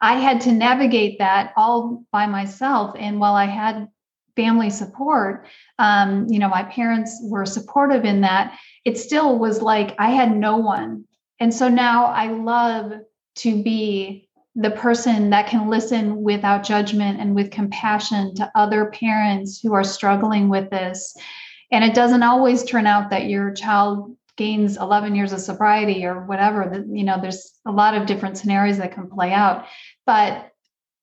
I 0.00 0.14
had 0.14 0.40
to 0.42 0.52
navigate 0.52 1.18
that 1.20 1.52
all 1.56 2.04
by 2.10 2.26
myself 2.26 2.96
and 2.98 3.20
while 3.20 3.34
I 3.34 3.46
had 3.46 3.88
family 4.36 4.70
support 4.70 5.46
um, 5.78 6.26
you 6.28 6.38
know 6.38 6.48
my 6.48 6.62
parents 6.62 7.20
were 7.24 7.46
supportive 7.46 8.04
in 8.04 8.20
that. 8.22 8.58
It 8.84 8.98
still 8.98 9.38
was 9.38 9.62
like 9.62 9.94
i 9.98 10.10
had 10.10 10.36
no 10.36 10.56
one. 10.56 11.04
And 11.40 11.52
so 11.52 11.68
now 11.68 12.06
i 12.06 12.26
love 12.28 12.92
to 13.36 13.62
be 13.62 14.28
the 14.54 14.70
person 14.70 15.30
that 15.30 15.46
can 15.46 15.70
listen 15.70 16.22
without 16.22 16.62
judgment 16.62 17.20
and 17.20 17.34
with 17.34 17.50
compassion 17.50 18.34
to 18.34 18.52
other 18.54 18.90
parents 18.90 19.60
who 19.60 19.72
are 19.72 19.84
struggling 19.84 20.50
with 20.50 20.68
this. 20.68 21.16
And 21.70 21.82
it 21.82 21.94
doesn't 21.94 22.22
always 22.22 22.64
turn 22.64 22.86
out 22.86 23.08
that 23.10 23.30
your 23.30 23.52
child 23.54 24.14
gains 24.36 24.76
11 24.76 25.14
years 25.14 25.32
of 25.32 25.40
sobriety 25.40 26.04
or 26.06 26.24
whatever 26.24 26.84
you 26.88 27.04
know 27.04 27.20
there's 27.20 27.52
a 27.66 27.70
lot 27.70 27.94
of 27.94 28.06
different 28.06 28.38
scenarios 28.38 28.78
that 28.78 28.94
can 28.94 29.08
play 29.08 29.32
out. 29.32 29.66
But 30.06 30.51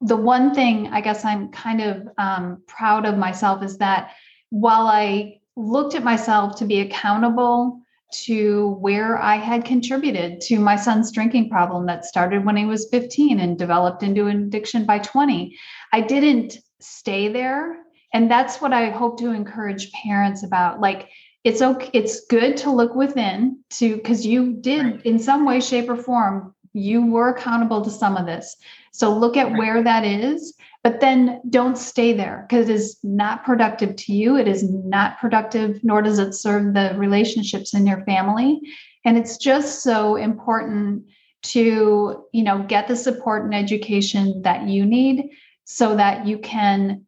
the 0.01 0.17
one 0.17 0.53
thing 0.53 0.87
I 0.87 1.01
guess 1.01 1.25
I'm 1.25 1.49
kind 1.49 1.81
of 1.81 2.07
um, 2.17 2.63
proud 2.67 3.05
of 3.05 3.17
myself 3.17 3.63
is 3.63 3.77
that 3.79 4.11
while 4.49 4.87
I 4.87 5.39
looked 5.55 5.95
at 5.95 6.03
myself 6.03 6.57
to 6.57 6.65
be 6.65 6.79
accountable 6.79 7.81
to 8.11 8.77
where 8.79 9.21
I 9.21 9.35
had 9.35 9.65
contributed 9.65 10.41
to 10.41 10.59
my 10.59 10.75
son's 10.75 11.11
drinking 11.11 11.49
problem 11.49 11.85
that 11.87 12.05
started 12.05 12.45
when 12.45 12.55
he 12.55 12.65
was 12.65 12.89
15 12.89 13.39
and 13.39 13.57
developed 13.57 14.01
into 14.01 14.27
an 14.27 14.43
addiction 14.43 14.85
by 14.85 14.99
20, 14.99 15.55
I 15.93 16.01
didn't 16.01 16.57
stay 16.79 17.27
there. 17.27 17.77
And 18.13 18.31
that's 18.31 18.59
what 18.59 18.73
I 18.73 18.89
hope 18.89 19.19
to 19.19 19.29
encourage 19.29 19.91
parents 19.91 20.43
about. 20.43 20.79
Like, 20.79 21.09
it's 21.43 21.61
okay, 21.61 21.89
it's 21.93 22.25
good 22.25 22.57
to 22.57 22.71
look 22.71 22.95
within 22.95 23.59
to 23.71 23.95
because 23.95 24.25
you 24.25 24.53
did 24.53 24.85
right. 24.85 25.05
in 25.05 25.19
some 25.19 25.45
way, 25.45 25.61
shape, 25.61 25.89
or 25.89 25.95
form 25.95 26.55
you 26.73 27.05
were 27.05 27.29
accountable 27.29 27.83
to 27.83 27.89
some 27.89 28.17
of 28.17 28.25
this. 28.25 28.55
So 28.91 29.15
look 29.15 29.37
at 29.37 29.51
where 29.53 29.83
that 29.83 30.03
is, 30.03 30.53
but 30.83 30.99
then 30.99 31.41
don't 31.49 31.77
stay 31.77 32.13
there 32.13 32.45
because 32.47 32.69
it 32.69 32.75
is 32.75 32.97
not 33.03 33.43
productive 33.43 33.95
to 33.95 34.13
you. 34.13 34.37
It 34.37 34.47
is 34.47 34.63
not 34.63 35.19
productive, 35.19 35.83
nor 35.83 36.01
does 36.01 36.19
it 36.19 36.33
serve 36.33 36.73
the 36.73 36.93
relationships 36.97 37.73
in 37.73 37.85
your 37.85 38.03
family. 38.05 38.61
And 39.05 39.17
it's 39.17 39.37
just 39.37 39.83
so 39.83 40.15
important 40.15 41.05
to, 41.41 42.25
you 42.33 42.43
know, 42.43 42.63
get 42.63 42.87
the 42.87 42.95
support 42.95 43.45
and 43.45 43.55
education 43.55 44.41
that 44.41 44.67
you 44.67 44.85
need 44.85 45.29
so 45.63 45.95
that 45.95 46.25
you 46.25 46.39
can 46.39 47.05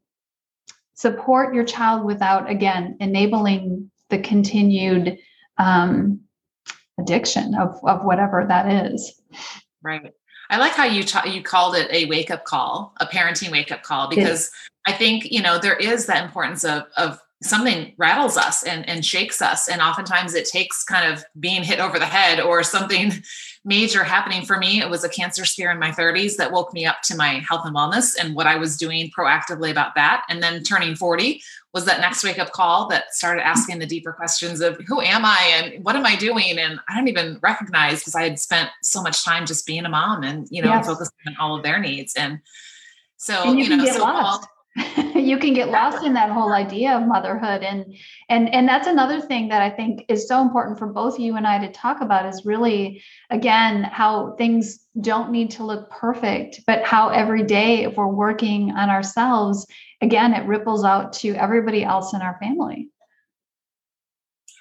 support 0.94 1.54
your 1.54 1.66
child 1.66 2.06
without, 2.06 2.50
again, 2.50 2.96
enabling 3.00 3.90
the 4.10 4.20
continued 4.20 5.18
um, 5.58 6.22
addiction 7.00 7.56
of, 7.56 7.80
of 7.84 8.04
whatever 8.04 8.46
that 8.48 8.86
is. 8.86 9.21
Right. 9.82 10.14
I 10.50 10.58
like 10.58 10.74
how 10.74 10.86
you 10.86 11.04
ta- 11.04 11.26
you 11.26 11.42
called 11.42 11.76
it 11.76 11.88
a 11.92 12.06
wake 12.06 12.30
up 12.30 12.44
call, 12.44 12.94
a 13.00 13.06
parenting 13.06 13.52
wake 13.52 13.72
up 13.72 13.84
call, 13.84 14.10
because 14.10 14.52
I 14.86 14.92
think 14.92 15.32
you 15.32 15.42
know 15.42 15.58
there 15.58 15.78
is 15.78 16.08
that 16.08 16.26
importance 16.26 16.66
of 16.66 16.84
of 16.98 17.20
something 17.44 17.94
rattles 17.98 18.38
us 18.38 18.64
and, 18.64 18.88
and 18.88 19.04
shakes 19.04 19.42
us. 19.42 19.68
And 19.68 19.82
oftentimes 19.82 20.36
it 20.36 20.48
takes 20.48 20.84
kind 20.84 21.12
of 21.12 21.24
being 21.40 21.64
hit 21.64 21.80
over 21.80 21.98
the 21.98 22.06
head 22.06 22.40
or 22.40 22.62
something 22.62 23.12
major 23.66 24.04
happening 24.04 24.46
for 24.46 24.58
me. 24.58 24.80
It 24.80 24.90
was 24.90 25.04
a 25.04 25.10
cancer 25.10 25.46
scare 25.46 25.72
in 25.72 25.80
my 25.80 25.92
30s 25.92 26.36
that 26.38 26.52
woke 26.52 26.72
me 26.74 26.86
up 26.86 27.02
to 27.04 27.16
my 27.16 27.44
health 27.48 27.66
and 27.66 27.76
wellness 27.76 28.16
and 28.20 28.36
what 28.36 28.48
I 28.48 28.58
was 28.58 28.78
doing 28.78 29.12
proactively 29.18 29.72
about 29.72 29.96
that. 29.96 30.24
And 30.30 30.42
then 30.42 30.64
turning 30.64 30.96
40 30.96 31.42
was 31.74 31.86
that 31.86 32.00
next 32.00 32.24
wake 32.24 32.38
up 32.38 32.52
call 32.52 32.88
that 32.90 33.14
started 33.14 33.46
asking 33.46 33.80
the 33.80 33.86
deeper 33.86 34.12
questions 34.14 34.62
of 34.62 34.80
who 34.88 35.02
am 35.02 35.24
I 35.26 35.52
and 35.56 35.84
what 35.84 35.96
am 35.96 36.06
I 36.06 36.16
doing? 36.16 36.60
And 36.60 36.80
I 36.90 36.96
don't 36.96 37.08
even 37.08 37.40
recognize 37.42 38.00
because 38.00 38.16
I 38.16 38.24
had 38.24 38.40
spent 38.40 38.70
so 38.84 39.02
much 39.02 39.24
time 39.24 39.46
just 39.46 39.66
being 39.66 39.86
a 39.86 39.90
mom 39.90 40.24
and, 40.24 40.48
you 40.52 40.62
know, 40.62 40.70
yes. 40.70 40.86
focusing 40.86 41.14
on 41.28 41.36
all 41.40 41.56
of 41.56 41.64
their 41.64 41.80
needs. 41.80 42.14
And 42.16 42.42
so, 43.18 43.50
and 43.50 43.58
you, 43.58 43.66
you 43.66 43.78
know, 43.78 43.86
so 43.86 44.04
all, 44.04 44.44
you 45.16 45.38
can 45.38 45.54
get 45.54 45.70
lost 45.70 46.06
in 46.06 46.14
that 46.14 46.32
whole 46.32 46.54
idea 46.54 46.96
of 46.96 47.06
motherhood. 47.06 47.62
And 47.62 47.94
and 48.30 48.54
and 48.54 48.68
that's 48.68 48.88
another 48.88 49.20
thing 49.20 49.50
that 49.50 49.62
i 49.62 49.70
think 49.70 50.06
is 50.08 50.28
so 50.28 50.42
important 50.42 50.80
for 50.80 50.88
both 50.88 51.20
you 51.20 51.36
and 51.36 51.46
i 51.46 51.58
to 51.60 51.72
talk 51.72 52.02
about 52.02 52.26
is 52.26 52.46
really 52.46 53.04
again 53.30 53.84
how 53.84 54.34
things 54.38 54.88
don't 55.02 55.32
need 55.32 55.52
to 55.52 55.64
look 55.64 55.90
perfect 55.90 56.62
but 56.66 56.84
how 56.86 57.10
every 57.10 57.44
day 57.44 57.84
if 57.84 57.96
we're 57.96 58.08
working 58.08 58.72
on 58.72 58.90
ourselves 58.90 59.66
again 60.02 60.34
it 60.34 60.48
ripples 60.48 60.84
out 60.84 61.14
to 61.14 61.36
everybody 61.36 61.84
else 61.84 62.14
in 62.14 62.22
our 62.22 62.38
family. 62.40 62.88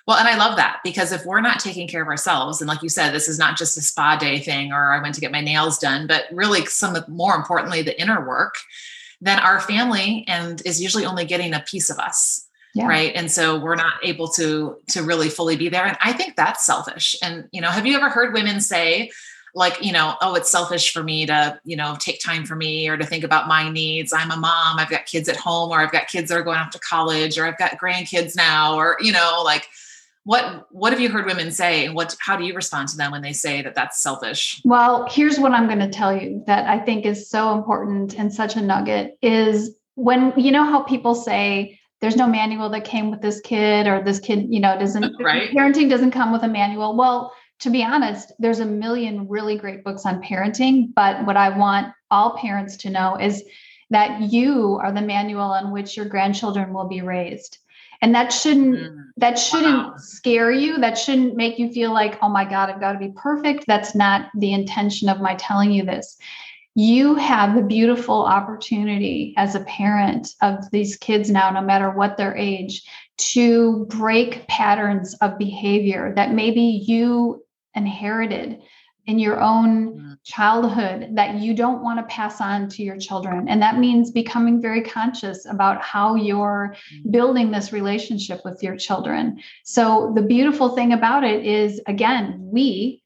Well, 0.07 0.19
and 0.19 0.27
I 0.27 0.37
love 0.37 0.57
that 0.57 0.81
because 0.83 1.13
if 1.13 1.25
we're 1.25 1.41
not 1.41 1.61
taking 1.61 1.87
care 1.87 2.03
of 2.03 2.09
ourselves, 2.09 2.61
and 2.61 2.67
like 2.67 2.83
you 2.83 2.89
said, 2.89 3.13
this 3.13 3.29
is 3.29 3.39
not 3.39 3.57
just 3.57 3.77
a 3.77 3.81
spa 3.81 4.17
day 4.17 4.41
thing 4.41 4.73
or 4.73 4.93
I 4.93 5.01
went 5.01 5.15
to 5.15 5.21
get 5.21 5.31
my 5.31 5.41
nails 5.41 5.79
done, 5.79 6.09
but 6.09 6.25
really 6.33 6.67
some 6.67 6.97
of 6.97 7.07
more 7.09 7.37
importantly, 7.37 7.83
the 7.83 8.01
inner 8.01 8.27
work, 8.27 8.57
then 9.21 9.39
our 9.39 9.61
family 9.61 10.25
and 10.29 10.63
is 10.65 10.81
usually 10.81 11.05
only 11.05 11.25
getting 11.25 11.55
a 11.55 11.61
piece 11.61 11.91
of 11.91 11.99
us 11.99 12.47
yeah. 12.75 12.87
right? 12.87 13.13
And 13.15 13.31
so 13.31 13.59
we're 13.59 13.77
not 13.77 13.95
able 14.03 14.29
to 14.29 14.77
to 14.91 15.03
really 15.03 15.29
fully 15.29 15.57
be 15.57 15.69
there. 15.69 15.85
And 15.87 15.97
i 16.01 16.13
think 16.13 16.37
that's 16.37 16.65
selfish. 16.65 17.17
And 17.23 17.49
you 17.53 17.61
know 17.61 17.71
have 17.71 17.87
you 17.87 17.97
ever 17.97 18.09
heard 18.09 18.33
women 18.33 18.61
say 18.61 19.11
like 19.53 19.85
you 19.85 19.93
know 19.93 20.15
oh 20.21 20.37
it's 20.37 20.51
selfish 20.51 20.93
for 20.93 21.03
me 21.03 21.27
to 21.27 21.59
you 21.65 21.77
know 21.77 21.97
take 21.99 22.21
time 22.21 22.45
for 22.45 22.55
me 22.55 22.89
or 22.89 22.97
to 22.97 23.05
think 23.05 23.25
about 23.25 23.49
my 23.49 23.69
needs. 23.69 24.13
I'm 24.13 24.31
a 24.31 24.37
mom. 24.37 24.79
I've 24.79 24.91
got 24.91 25.07
kids 25.07 25.29
at 25.29 25.37
home 25.37 25.71
or 25.71 25.81
i've 25.81 25.93
got 25.93 26.07
kids 26.07 26.29
that 26.29 26.39
are 26.39 26.43
going 26.43 26.59
off 26.59 26.71
to 26.71 26.79
college 26.79 27.39
or 27.39 27.47
i've 27.47 27.59
got 27.59 27.73
grandkids 27.73 28.37
now 28.37 28.77
or 28.77 28.97
you 29.01 29.13
know 29.13 29.43
like 29.45 29.67
what 30.25 30.67
what 30.71 30.93
have 30.93 31.01
you 31.01 31.09
heard 31.09 31.27
women 31.27 31.51
say 31.51 31.87
and 31.87 31.95
what 31.95 32.15
how 32.21 32.37
do 32.37 32.45
you 32.45 32.55
respond 32.55 32.89
to 32.89 32.97
them 32.97 33.11
when 33.11 33.23
they 33.23 33.33
say 33.33 33.63
that 33.63 33.75
that's 33.75 34.03
selfish? 34.03 34.61
Well 34.65 35.07
here's 35.09 35.39
what 35.39 35.53
i'm 35.53 35.67
going 35.67 35.79
to 35.81 35.89
tell 35.89 36.15
you 36.15 36.43
that 36.47 36.67
i 36.67 36.79
think 36.79 37.07
is 37.07 37.31
so 37.31 37.55
important 37.55 38.15
and 38.19 38.33
such 38.33 38.57
a 38.57 38.61
nugget 38.61 39.19
is 39.23 39.75
when 39.95 40.33
you 40.37 40.51
know 40.51 40.65
how 40.65 40.83
people 40.83 41.15
say 41.15 41.79
there's 42.01 42.17
no 42.17 42.27
manual 42.27 42.71
that 42.71 42.85
came 42.85 43.11
with 43.11 43.21
this 43.21 43.41
kid 43.41 43.87
or 43.87 44.03
this 44.03 44.21
kid 44.21 44.47
you 44.49 44.61
know 44.61 44.79
doesn't 44.79 45.15
right. 45.21 45.51
parenting 45.51 45.89
doesn't 45.89 46.13
come 46.13 46.33
with 46.33 46.43
a 46.43 46.49
manual. 46.49 46.97
Well 46.97 47.33
to 47.61 47.71
be 47.71 47.83
honest 47.83 48.33
there's 48.39 48.61
a 48.61 48.67
million 48.67 49.29
really 49.29 49.57
great 49.57 49.85
books 49.85 50.07
on 50.07 50.23
parenting 50.23 50.93
but 50.95 51.25
what 51.27 51.37
i 51.37 51.49
want 51.57 51.93
all 52.11 52.37
parents 52.39 52.77
to 52.79 52.91
know 52.91 53.17
is 53.17 53.45
that 53.91 54.33
you 54.33 54.79
are 54.83 54.93
the 54.93 55.03
manual 55.03 55.43
on 55.43 55.73
which 55.73 55.97
your 55.97 56.07
grandchildren 56.07 56.73
will 56.73 56.89
be 56.89 57.03
raised 57.03 57.59
and 58.03 58.15
that 58.15 58.33
shouldn't 58.33 58.77
mm. 58.77 59.05
that 59.17 59.39
shouldn't 59.39 59.89
wow. 59.89 59.95
scare 59.97 60.51
you 60.51 60.79
that 60.79 60.97
shouldn't 60.97 61.37
make 61.37 61.59
you 61.59 61.71
feel 61.73 61.93
like 61.93 62.19
oh 62.23 62.29
my 62.29 62.45
god 62.45 62.71
i've 62.71 62.81
got 62.81 62.93
to 62.93 62.99
be 62.99 63.13
perfect 63.17 63.65
that's 63.67 63.95
not 63.95 64.29
the 64.37 64.53
intention 64.53 65.09
of 65.09 65.21
my 65.21 65.35
telling 65.37 65.71
you 65.71 65.85
this 65.85 66.17
you 66.77 67.17
have 67.17 67.57
the 67.57 67.63
beautiful 67.63 68.25
opportunity 68.25 69.35
as 69.37 69.55
a 69.55 69.61
parent 69.61 70.29
of 70.41 70.71
these 70.71 70.97
kids 70.97 71.31
now 71.31 71.51
no 71.51 71.61
matter 71.61 71.91
what 71.91 72.17
their 72.17 72.37
age 72.37 72.83
to 73.17 73.85
break 73.87 74.47
patterns 74.47 75.15
of 75.21 75.37
behavior 75.39 76.13
that 76.17 76.33
maybe 76.33 76.83
you 76.87 77.45
inherited 77.75 78.61
in 79.07 79.19
your 79.19 79.41
own 79.41 79.95
mm. 79.95 80.17
childhood 80.25 81.17
that 81.17 81.37
you 81.37 81.55
don't 81.55 81.83
want 81.83 81.99
to 81.99 82.15
pass 82.15 82.41
on 82.41 82.69
to 82.69 82.83
your 82.83 82.99
children. 82.99 83.49
And 83.49 83.61
that 83.63 83.79
means 83.79 84.11
becoming 84.11 84.61
very 84.61 84.83
conscious 84.83 85.47
about 85.47 85.83
how 85.83 86.15
you're 86.15 86.77
mm. 86.95 87.11
building 87.11 87.51
this 87.51 87.73
relationship 87.73 88.43
with 88.45 88.63
your 88.63 88.77
children. 88.77 89.41
So, 89.65 90.13
the 90.15 90.23
beautiful 90.23 90.71
thing 90.71 90.93
about 90.93 91.25
it 91.25 91.45
is, 91.45 91.81
again, 91.87 92.39
we 92.41 93.03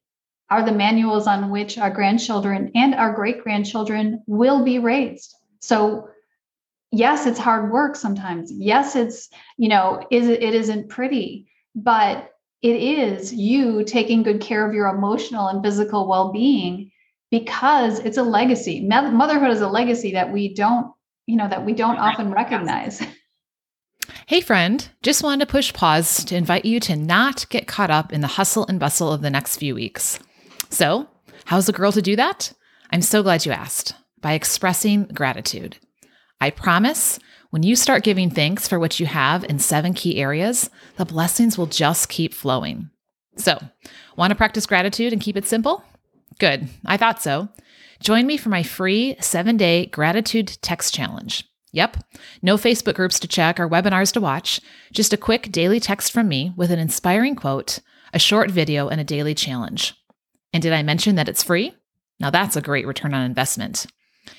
are 0.50 0.64
the 0.64 0.72
manuals 0.72 1.26
on 1.26 1.50
which 1.50 1.78
our 1.78 1.90
grandchildren 1.90 2.70
and 2.74 2.94
our 2.94 3.12
great 3.12 3.42
grandchildren 3.42 4.22
will 4.26 4.64
be 4.64 4.78
raised. 4.78 5.34
So, 5.60 6.10
yes, 6.90 7.26
it's 7.26 7.38
hard 7.38 7.72
work 7.72 7.96
sometimes. 7.96 8.52
Yes, 8.52 8.94
it's, 8.94 9.30
you 9.56 9.68
know, 9.68 10.06
is 10.10 10.28
it 10.28 10.42
isn't 10.42 10.88
pretty, 10.88 11.48
but 11.74 12.33
it 12.64 12.76
is 12.76 13.32
you 13.32 13.84
taking 13.84 14.22
good 14.22 14.40
care 14.40 14.66
of 14.66 14.74
your 14.74 14.88
emotional 14.88 15.48
and 15.48 15.62
physical 15.62 16.08
well-being 16.08 16.90
because 17.30 17.98
it's 18.00 18.16
a 18.16 18.22
legacy 18.22 18.80
motherhood 18.80 19.50
is 19.50 19.60
a 19.60 19.68
legacy 19.68 20.12
that 20.12 20.32
we 20.32 20.54
don't 20.54 20.92
you 21.26 21.36
know 21.36 21.48
that 21.48 21.64
we 21.64 21.74
don't 21.74 21.98
often 21.98 22.32
recognize 22.32 23.00
Hey, 24.26 24.40
friend, 24.40 24.86
just 25.02 25.22
wanted 25.22 25.46
to 25.46 25.52
push 25.52 25.72
pause 25.72 26.24
to 26.24 26.36
invite 26.36 26.64
you 26.64 26.80
to 26.80 26.96
not 26.96 27.46
get 27.48 27.66
caught 27.66 27.90
up 27.90 28.12
in 28.12 28.20
the 28.20 28.26
hustle 28.26 28.66
and 28.66 28.80
bustle 28.80 29.12
of 29.12 29.22
the 29.22 29.30
next 29.30 29.56
few 29.56 29.74
weeks. 29.74 30.18
So, 30.70 31.08
how's 31.46 31.68
a 31.68 31.72
girl 31.72 31.92
to 31.92 32.02
do 32.02 32.16
that? 32.16 32.52
I'm 32.90 33.02
so 33.02 33.22
glad 33.22 33.44
you 33.44 33.52
asked 33.52 33.94
by 34.20 34.32
expressing 34.32 35.04
gratitude. 35.04 35.76
I 36.40 36.50
promise 36.50 37.18
when 37.54 37.62
you 37.62 37.76
start 37.76 38.02
giving 38.02 38.30
thanks 38.30 38.66
for 38.66 38.80
what 38.80 38.98
you 38.98 39.06
have 39.06 39.44
in 39.44 39.60
seven 39.60 39.94
key 39.94 40.16
areas, 40.16 40.70
the 40.96 41.04
blessings 41.04 41.56
will 41.56 41.68
just 41.68 42.08
keep 42.08 42.34
flowing. 42.34 42.90
So, 43.36 43.60
want 44.16 44.32
to 44.32 44.34
practice 44.34 44.66
gratitude 44.66 45.12
and 45.12 45.22
keep 45.22 45.36
it 45.36 45.46
simple? 45.46 45.84
Good, 46.40 46.68
I 46.84 46.96
thought 46.96 47.22
so. 47.22 47.48
Join 48.00 48.26
me 48.26 48.38
for 48.38 48.48
my 48.48 48.64
free 48.64 49.14
seven 49.20 49.56
day 49.56 49.86
gratitude 49.86 50.58
text 50.62 50.92
challenge. 50.92 51.48
Yep, 51.70 51.98
no 52.42 52.56
Facebook 52.56 52.96
groups 52.96 53.20
to 53.20 53.28
check 53.28 53.60
or 53.60 53.68
webinars 53.68 54.12
to 54.14 54.20
watch, 54.20 54.60
just 54.92 55.12
a 55.12 55.16
quick 55.16 55.52
daily 55.52 55.78
text 55.78 56.10
from 56.10 56.26
me 56.26 56.52
with 56.56 56.72
an 56.72 56.80
inspiring 56.80 57.36
quote, 57.36 57.78
a 58.12 58.18
short 58.18 58.50
video, 58.50 58.88
and 58.88 59.00
a 59.00 59.04
daily 59.04 59.32
challenge. 59.32 59.94
And 60.52 60.60
did 60.60 60.72
I 60.72 60.82
mention 60.82 61.14
that 61.14 61.28
it's 61.28 61.44
free? 61.44 61.72
Now 62.18 62.30
that's 62.30 62.56
a 62.56 62.60
great 62.60 62.84
return 62.84 63.14
on 63.14 63.22
investment. 63.22 63.86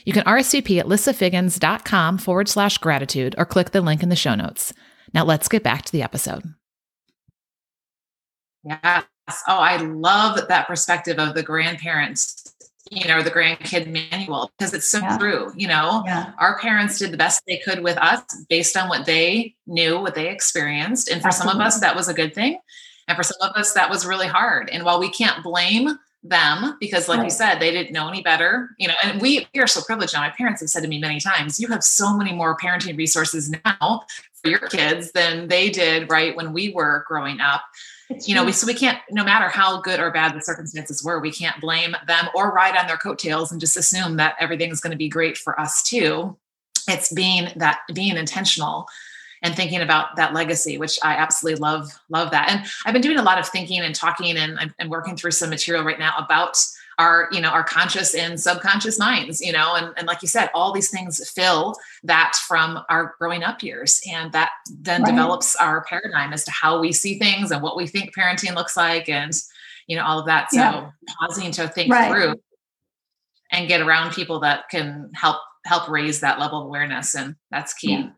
You 0.05 0.13
can 0.13 0.23
RSVP 0.23 0.79
at 0.79 0.85
lissafiggins.com 0.85 2.17
forward 2.17 2.47
slash 2.47 2.77
gratitude 2.77 3.35
or 3.37 3.45
click 3.45 3.71
the 3.71 3.81
link 3.81 4.03
in 4.03 4.09
the 4.09 4.15
show 4.15 4.35
notes. 4.35 4.73
Now 5.13 5.23
let's 5.23 5.47
get 5.47 5.63
back 5.63 5.83
to 5.85 5.91
the 5.91 6.01
episode. 6.01 6.43
Yes. 8.63 9.05
Oh, 9.47 9.57
I 9.57 9.77
love 9.77 10.47
that 10.47 10.67
perspective 10.67 11.17
of 11.19 11.33
the 11.33 11.43
grandparents, 11.43 12.53
you 12.91 13.07
know, 13.07 13.23
the 13.23 13.31
grandkid 13.31 13.87
manual 13.87 14.51
because 14.57 14.73
it's 14.73 14.87
so 14.87 14.99
yeah. 14.99 15.17
true. 15.17 15.51
You 15.55 15.67
know, 15.67 16.03
yeah. 16.05 16.33
our 16.37 16.59
parents 16.59 16.99
did 16.99 17.11
the 17.11 17.17
best 17.17 17.41
they 17.47 17.61
could 17.65 17.83
with 17.83 17.97
us 17.97 18.21
based 18.49 18.77
on 18.77 18.89
what 18.89 19.05
they 19.05 19.55
knew, 19.65 19.99
what 19.99 20.15
they 20.15 20.29
experienced. 20.29 21.09
And 21.09 21.21
for 21.21 21.29
Absolutely. 21.29 21.51
some 21.53 21.61
of 21.61 21.67
us, 21.67 21.79
that 21.79 21.95
was 21.95 22.07
a 22.07 22.13
good 22.13 22.35
thing. 22.35 22.59
And 23.07 23.15
for 23.15 23.23
some 23.23 23.37
of 23.41 23.55
us, 23.55 23.73
that 23.73 23.89
was 23.89 24.05
really 24.05 24.27
hard. 24.27 24.69
And 24.69 24.83
while 24.83 24.99
we 24.99 25.09
can't 25.09 25.43
blame 25.43 25.97
them 26.29 26.75
because 26.79 27.07
like 27.07 27.19
right. 27.19 27.25
you 27.25 27.29
said 27.29 27.59
they 27.59 27.71
didn't 27.71 27.93
know 27.93 28.07
any 28.07 28.21
better 28.21 28.69
you 28.79 28.87
know 28.87 28.93
and 29.03 29.21
we, 29.21 29.47
we 29.53 29.61
are 29.61 29.67
so 29.67 29.81
privileged 29.81 30.13
now. 30.13 30.21
My 30.21 30.29
parents 30.29 30.61
have 30.61 30.69
said 30.69 30.81
to 30.81 30.87
me 30.87 30.99
many 30.99 31.19
times 31.19 31.59
you 31.59 31.67
have 31.67 31.83
so 31.83 32.15
many 32.15 32.33
more 32.33 32.57
parenting 32.57 32.97
resources 32.97 33.53
now 33.65 34.03
for 34.33 34.49
your 34.49 34.67
kids 34.69 35.11
than 35.11 35.47
they 35.47 35.69
did 35.69 36.09
right 36.09 36.35
when 36.35 36.53
we 36.53 36.71
were 36.71 37.03
growing 37.07 37.39
up. 37.39 37.63
It's 38.09 38.27
you 38.27 38.35
know 38.35 38.43
we 38.45 38.51
so 38.51 38.67
we 38.67 38.73
can't 38.73 38.99
no 39.11 39.23
matter 39.23 39.47
how 39.49 39.81
good 39.81 39.99
or 39.99 40.11
bad 40.11 40.35
the 40.35 40.41
circumstances 40.41 41.03
were 41.03 41.19
we 41.19 41.31
can't 41.31 41.59
blame 41.59 41.95
them 42.07 42.27
or 42.35 42.51
ride 42.51 42.77
on 42.77 42.87
their 42.87 42.97
coattails 42.97 43.51
and 43.51 43.59
just 43.59 43.77
assume 43.77 44.17
that 44.17 44.35
everything's 44.39 44.79
going 44.79 44.91
to 44.91 44.97
be 44.97 45.09
great 45.09 45.37
for 45.37 45.59
us 45.59 45.83
too. 45.83 46.37
It's 46.87 47.11
being 47.11 47.49
that 47.55 47.81
being 47.93 48.17
intentional 48.17 48.87
and 49.45 49.55
thinking 49.55 49.81
about 49.81 50.15
that 50.15 50.33
legacy, 50.33 50.79
which 50.79 50.97
I 51.03 51.13
absolutely 51.13 51.61
love, 51.61 51.87
love 52.09 52.31
that. 52.31 52.49
And 52.49 52.65
I've 52.83 52.93
been 52.93 53.01
doing 53.03 53.19
a 53.19 53.21
lot 53.21 53.37
of 53.37 53.47
thinking 53.47 53.79
and 53.81 53.93
talking 53.93 54.37
and, 54.37 54.73
and 54.79 54.89
working 54.89 55.15
through 55.15 55.31
some 55.31 55.51
material 55.51 55.85
right 55.85 55.99
now 55.99 56.15
about 56.17 56.57
our, 56.97 57.29
you 57.31 57.39
know, 57.41 57.49
our 57.49 57.63
conscious 57.63 58.15
and 58.15 58.39
subconscious 58.39 58.97
minds, 58.97 59.41
you 59.41 59.51
know, 59.51 59.75
and, 59.75 59.93
and 59.97 60.07
like 60.07 60.23
you 60.23 60.27
said, 60.27 60.49
all 60.55 60.73
these 60.73 60.89
things 60.89 61.29
fill 61.29 61.75
that 62.03 62.35
from 62.47 62.79
our 62.89 63.13
growing 63.19 63.43
up 63.43 63.61
years. 63.61 64.01
And 64.11 64.31
that 64.31 64.49
then 64.79 65.03
right. 65.03 65.11
develops 65.11 65.55
our 65.57 65.83
paradigm 65.83 66.33
as 66.33 66.43
to 66.45 66.51
how 66.51 66.79
we 66.79 66.91
see 66.91 67.19
things 67.19 67.51
and 67.51 67.61
what 67.61 67.77
we 67.77 67.85
think 67.85 68.15
parenting 68.15 68.55
looks 68.55 68.75
like 68.75 69.09
and, 69.09 69.31
you 69.85 69.95
know, 69.95 70.03
all 70.03 70.17
of 70.17 70.25
that. 70.25 70.49
So 70.49 70.57
yeah. 70.57 70.89
pausing 71.19 71.51
to 71.51 71.67
think 71.67 71.91
right. 71.91 72.09
through 72.09 72.35
and 73.51 73.67
get 73.67 73.81
around 73.81 74.13
people 74.13 74.39
that 74.39 74.69
can 74.71 75.11
help 75.13 75.37
help 75.65 75.87
raise 75.87 76.21
that 76.21 76.39
level 76.39 76.61
of 76.61 76.65
awareness. 76.65 77.13
And 77.15 77.35
that's 77.51 77.73
key. 77.73 77.91
Yeah. 77.91 78.09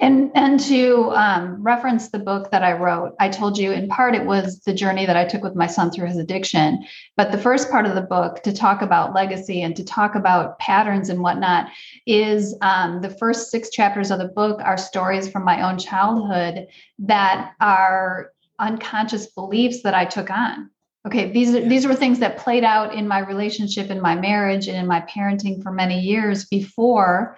And 0.00 0.32
and 0.34 0.58
to 0.60 1.10
um, 1.10 1.62
reference 1.62 2.10
the 2.10 2.18
book 2.18 2.50
that 2.50 2.64
I 2.64 2.72
wrote, 2.72 3.14
I 3.20 3.28
told 3.28 3.56
you 3.56 3.70
in 3.70 3.88
part 3.88 4.16
it 4.16 4.26
was 4.26 4.60
the 4.60 4.74
journey 4.74 5.06
that 5.06 5.16
I 5.16 5.24
took 5.24 5.42
with 5.42 5.54
my 5.54 5.68
son 5.68 5.92
through 5.92 6.08
his 6.08 6.16
addiction. 6.16 6.84
But 7.16 7.30
the 7.30 7.38
first 7.38 7.70
part 7.70 7.86
of 7.86 7.94
the 7.94 8.02
book 8.02 8.42
to 8.42 8.52
talk 8.52 8.82
about 8.82 9.14
legacy 9.14 9.62
and 9.62 9.76
to 9.76 9.84
talk 9.84 10.16
about 10.16 10.58
patterns 10.58 11.10
and 11.10 11.20
whatnot 11.20 11.68
is 12.06 12.56
um, 12.60 13.02
the 13.02 13.10
first 13.10 13.52
six 13.52 13.70
chapters 13.70 14.10
of 14.10 14.18
the 14.18 14.28
book 14.28 14.60
are 14.64 14.76
stories 14.76 15.28
from 15.28 15.44
my 15.44 15.62
own 15.62 15.78
childhood 15.78 16.66
that 16.98 17.52
are 17.60 18.32
unconscious 18.58 19.28
beliefs 19.28 19.82
that 19.84 19.94
I 19.94 20.06
took 20.06 20.28
on. 20.28 20.70
Okay, 21.06 21.30
these 21.30 21.54
are, 21.54 21.60
these 21.60 21.86
were 21.86 21.94
things 21.94 22.18
that 22.18 22.38
played 22.38 22.64
out 22.64 22.94
in 22.94 23.06
my 23.06 23.18
relationship, 23.18 23.90
in 23.90 24.00
my 24.00 24.14
marriage, 24.14 24.68
and 24.68 24.76
in 24.76 24.86
my 24.86 25.02
parenting 25.02 25.62
for 25.62 25.70
many 25.70 26.00
years 26.00 26.46
before 26.46 27.36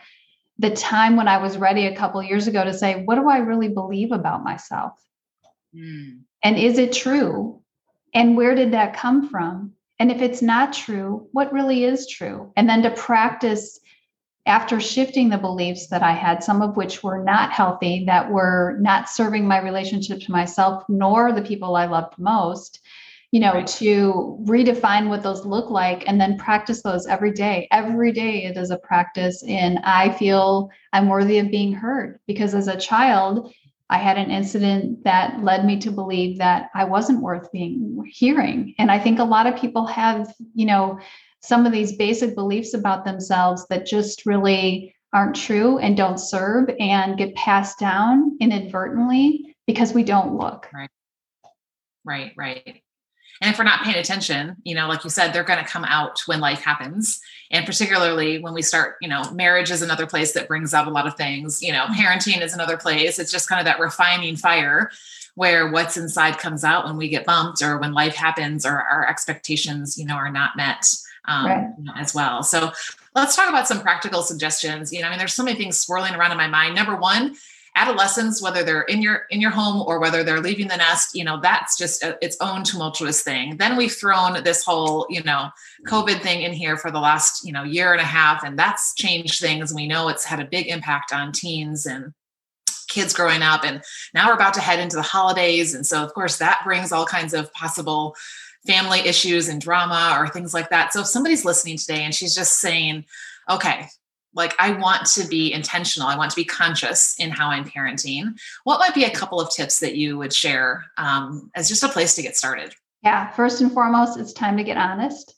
the 0.59 0.71
time 0.71 1.17
when 1.17 1.29
I 1.29 1.39
was 1.39 1.59
ready 1.59 1.87
a 1.87 1.97
couple 1.97 2.23
years 2.23 2.47
ago 2.47 2.65
to 2.65 2.73
say, 2.73 3.03
what 3.05 3.17
do 3.17 3.29
I 3.29 3.39
really 3.39 3.69
believe 3.69 4.13
about 4.13 4.45
myself? 4.45 4.93
Mm. 5.75 6.21
And 6.43 6.57
is 6.57 6.79
it 6.79 6.93
true? 6.93 7.61
And 8.15 8.37
where 8.37 8.55
did 8.55 8.73
that 8.73 8.97
come 8.97 9.29
from? 9.29 9.73
And 9.99 10.11
if 10.11 10.23
it's 10.23 10.43
not 10.43 10.73
true, 10.73 11.29
what 11.33 11.53
really 11.53 11.85
is 11.85 12.09
true? 12.09 12.53
And 12.57 12.69
then 12.69 12.83
to 12.83 12.91
practice 12.91 13.81
after 14.47 14.79
shifting 14.79 15.29
the 15.29 15.39
beliefs 15.39 15.89
that 15.89 16.03
I 16.03 16.13
had, 16.13 16.43
some 16.43 16.63
of 16.63 16.77
which 16.77 17.03
were 17.03 17.23
not 17.23 17.51
healthy, 17.51 18.05
that 18.07 18.31
were 18.31 18.79
not 18.81 19.09
serving 19.09 19.47
my 19.47 19.61
relationship 19.61 20.21
to 20.21 20.33
myself 20.33 20.85
nor 20.89 21.33
the 21.33 21.43
people 21.43 21.75
I 21.75 21.87
loved 21.87 22.17
most, 22.19 22.81
you 23.37 23.41
know 23.41 23.53
right. 23.53 23.67
to 23.67 24.39
redefine 24.45 25.11
what 25.11 25.23
those 25.23 25.45
look 25.45 25.69
like 25.69 26.05
and 26.07 26.19
then 26.19 26.39
practice 26.39 26.81
those 26.81 27.07
every 27.07 27.33
day. 27.33 27.69
Every 27.71 28.11
day 28.11 28.45
it 28.45 28.57
is 28.57 28.71
a 28.71 28.79
practice 28.79 29.45
and 29.47 29.79
i 29.85 30.11
feel 30.11 30.71
i'm 30.95 31.11
worthy 31.11 31.39
of 31.39 31.51
being 31.51 31.75
heard 31.75 32.19
because 32.27 32.55
as 32.55 32.67
a 32.67 32.79
child 32.79 33.53
i 33.91 33.99
had 33.99 34.17
an 34.17 34.31
incident 34.31 35.05
that 35.05 35.45
led 35.45 35.67
me 35.67 35.79
to 35.81 35.91
believe 35.91 36.39
that 36.39 36.71
i 36.75 36.83
wasn't 36.83 37.21
worth 37.21 37.53
being 37.53 38.03
hearing. 38.11 38.75
And 38.79 38.91
i 38.91 38.99
think 38.99 39.19
a 39.19 39.25
lot 39.25 39.47
of 39.47 39.61
people 39.61 39.85
have 39.85 40.33
you 40.55 40.65
know 40.65 40.99
some 41.43 41.67
of 41.67 41.73
these 41.73 41.99
basic 41.99 42.35
beliefs 42.35 42.73
about 42.73 43.05
themselves 43.05 43.67
that 43.69 43.85
just 43.85 44.25
really 44.25 44.95
aren't 45.13 45.37
true 45.37 45.77
and 45.77 45.95
don't 45.95 46.19
serve 46.19 46.71
and 46.81 47.19
get 47.19 47.35
passed 47.35 47.79
down 47.79 48.39
inadvertently 48.41 49.55
because 49.67 49.93
we 49.93 50.05
don't 50.05 50.35
look. 50.35 50.71
Right. 50.73 50.91
Right 52.07 52.33
right 52.37 52.83
and 53.41 53.51
if 53.51 53.59
we're 53.59 53.65
not 53.65 53.83
paying 53.83 53.97
attention, 53.97 54.57
you 54.65 54.75
know, 54.75 54.89
like 54.89 55.05
you 55.05 55.11
said, 55.11 55.33
they're 55.33 55.45
going 55.45 55.63
to 55.63 55.71
come 55.71 55.85
out 55.85 56.21
when 56.27 56.41
life 56.41 56.61
happens. 56.61 57.21
And 57.51 57.67
particularly 57.67 58.39
when 58.39 58.55
we 58.55 58.63
start, 58.63 58.97
you 59.01 59.09
know, 59.09 59.31
marriage 59.33 59.71
is 59.71 59.83
another 59.83 60.07
place 60.07 60.33
that 60.33 60.49
brings 60.49 60.75
out 60.75 60.87
a 60.87 60.91
lot 60.91 61.07
of 61.07 61.17
things, 61.17 61.63
you 61.63 61.73
know, 61.73 61.87
parenting 61.87 62.41
is 62.43 62.55
another 62.55 62.77
place. 62.77 63.19
It's 63.19 63.33
just 63.33 63.49
kind 63.49 63.61
of 63.61 63.67
that 63.67 63.81
refining 63.81 64.37
fire 64.37 64.91
where 65.35 65.71
what's 65.71 65.99
inside 65.99 66.39
comes 66.39 66.65
out 66.65 66.87
when 66.87 66.97
we 66.97 67.09
get 67.09 67.27
bumped 67.27 67.63
or 67.63 67.79
when 67.79 67.93
life 67.93 68.17
happens 68.17 68.65
or 68.65 68.81
our 68.81 69.07
expectations, 69.07 69.99
you 69.99 70.07
know, 70.07 70.15
are 70.15 70.31
not 70.31 70.57
met 70.57 70.87
um, 71.27 71.47
right. 71.47 71.69
you 71.79 71.85
know, 71.85 71.93
as 71.95 72.15
well. 72.15 72.43
So 72.43 72.73
let's 73.15 73.37
talk 73.37 73.49
about 73.49 73.69
some 73.69 73.81
practical 73.81 74.23
suggestions. 74.23 74.93
You 74.93 75.03
know, 75.03 75.09
I 75.09 75.11
mean, 75.11 75.19
there's 75.19 75.35
so 75.35 75.45
many 75.45 75.59
things 75.59 75.79
swirling 75.79 76.15
around 76.15 76.33
in 76.33 76.39
my 76.39 76.49
mind. 76.49 76.75
Number 76.75 76.97
one, 76.97 77.37
adolescents 77.77 78.41
whether 78.41 78.65
they're 78.65 78.83
in 78.83 79.03
your 79.03 79.27
in 79.31 79.41
your 79.41 79.51
home 79.51 79.85
or 79.87 80.01
whether 80.01 80.25
they're 80.25 80.41
leaving 80.41 80.67
the 80.67 80.77
nest 80.77 81.15
you 81.15 81.23
know 81.23 81.39
that's 81.41 81.77
just 81.77 82.03
a, 82.03 82.19
its 82.25 82.37
own 82.41 82.65
tumultuous 82.65 83.23
thing. 83.23 83.59
Then 83.59 83.77
we've 83.77 83.93
thrown 83.93 84.43
this 84.43 84.65
whole 84.65 85.07
you 85.11 85.23
know 85.23 85.51
covid 85.87 86.23
thing 86.23 86.43
in 86.43 86.53
here 86.53 86.77
for 86.77 86.91
the 86.91 86.99
last 86.99 87.47
you 87.47 87.53
know 87.53 87.63
year 87.63 87.93
and 87.93 88.01
a 88.01 88.05
half 88.05 88.43
and 88.43 88.59
that's 88.59 88.95
changed 88.95 89.41
things. 89.41 89.73
We 89.73 89.87
know 89.87 90.09
it's 90.09 90.25
had 90.25 90.41
a 90.41 90.47
big 90.47 90.67
impact 90.67 91.13
on 91.13 91.33
teens 91.33 91.87
and 91.87 92.15
kids 92.89 93.13
growing 93.13 93.43
up 93.43 93.63
and 93.63 93.83
now 94.15 94.29
we're 94.29 94.35
about 94.35 94.55
to 94.55 94.61
head 94.61 94.79
into 94.81 94.97
the 94.97 95.03
holidays 95.03 95.75
and 95.75 95.87
so 95.87 96.03
of 96.03 96.15
course 96.15 96.39
that 96.39 96.63
brings 96.65 96.93
all 96.93 97.05
kinds 97.05 97.35
of 97.35 97.53
possible 97.53 98.17
family 98.67 99.01
issues 99.01 99.49
and 99.49 99.61
drama 99.61 100.17
or 100.19 100.29
things 100.29 100.53
like 100.55 100.71
that. 100.71 100.93
So 100.93 101.01
if 101.01 101.07
somebody's 101.07 101.45
listening 101.45 101.77
today 101.77 102.03
and 102.03 102.15
she's 102.15 102.35
just 102.35 102.59
saying 102.59 103.05
okay 103.51 103.89
like 104.37 104.55
i 104.59 104.71
want 104.71 105.07
to 105.07 105.27
be 105.27 105.53
intentional. 105.53 106.09
I 106.09 106.17
want 106.17 106.31
to 106.31 106.37
be 106.37 106.45
conscious 106.45 107.17
in 107.19 107.31
how 107.31 107.49
i'm 107.49 107.65
parenting. 107.65 108.39
What 108.65 108.79
might 108.79 108.95
be 108.95 109.05
a 109.05 109.11
couple 109.11 109.41
of 109.41 109.51
tips 109.51 109.81
that 109.81 109.97
you 109.97 110.19
would 110.19 110.33
share 110.33 110.85
um, 110.99 111.51
as 111.55 111.69
just 111.69 111.83
a 111.83 111.89
place 111.89 112.15
to 112.15 112.23
get 112.23 112.37
started? 112.37 112.75
Yeah 113.03 113.31
first 113.33 113.61
and 113.61 113.73
foremost 113.73 114.19
it's 114.19 114.33
time 114.33 114.57
to 114.57 114.65
get 114.65 114.77
honest. 114.77 115.35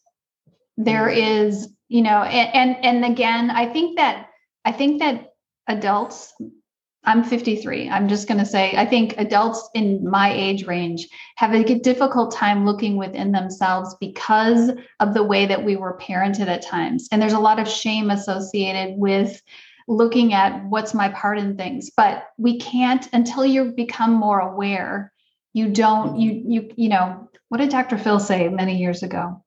There 0.76 1.08
mm-hmm. 1.08 1.72
you 1.88 2.02
know 2.02 2.22
and 2.22 2.54
and, 2.54 2.84
and 2.84 3.04
again 3.04 3.50
i 3.50 3.66
think 3.66 3.96
that 3.96 4.28
i 4.64 4.72
think 4.72 5.00
that 5.00 5.32
adults 5.66 6.32
I'm 7.08 7.24
53. 7.24 7.88
I'm 7.88 8.06
just 8.06 8.28
going 8.28 8.36
to 8.36 8.44
say, 8.44 8.74
I 8.76 8.84
think 8.84 9.14
adults 9.16 9.70
in 9.72 10.06
my 10.06 10.30
age 10.30 10.66
range 10.66 11.08
have 11.36 11.54
a 11.54 11.64
difficult 11.64 12.34
time 12.34 12.66
looking 12.66 12.98
within 12.98 13.32
themselves 13.32 13.96
because 13.98 14.72
of 15.00 15.14
the 15.14 15.22
way 15.22 15.46
that 15.46 15.64
we 15.64 15.74
were 15.76 15.96
parented 15.96 16.48
at 16.48 16.60
times. 16.60 17.08
And 17.10 17.22
there's 17.22 17.32
a 17.32 17.38
lot 17.38 17.58
of 17.58 17.66
shame 17.66 18.10
associated 18.10 18.98
with 18.98 19.40
looking 19.88 20.34
at 20.34 20.62
what's 20.66 20.92
my 20.92 21.08
part 21.08 21.38
in 21.38 21.56
things. 21.56 21.90
But 21.96 22.28
we 22.36 22.58
can't 22.58 23.08
until 23.14 23.46
you 23.46 23.72
become 23.72 24.12
more 24.12 24.40
aware. 24.40 25.10
You 25.54 25.70
don't, 25.70 26.20
you, 26.20 26.42
you, 26.46 26.70
you 26.76 26.88
know, 26.90 27.30
what 27.48 27.56
did 27.56 27.70
Dr. 27.70 27.96
Phil 27.96 28.20
say 28.20 28.50
many 28.50 28.76
years 28.76 29.02
ago? 29.02 29.42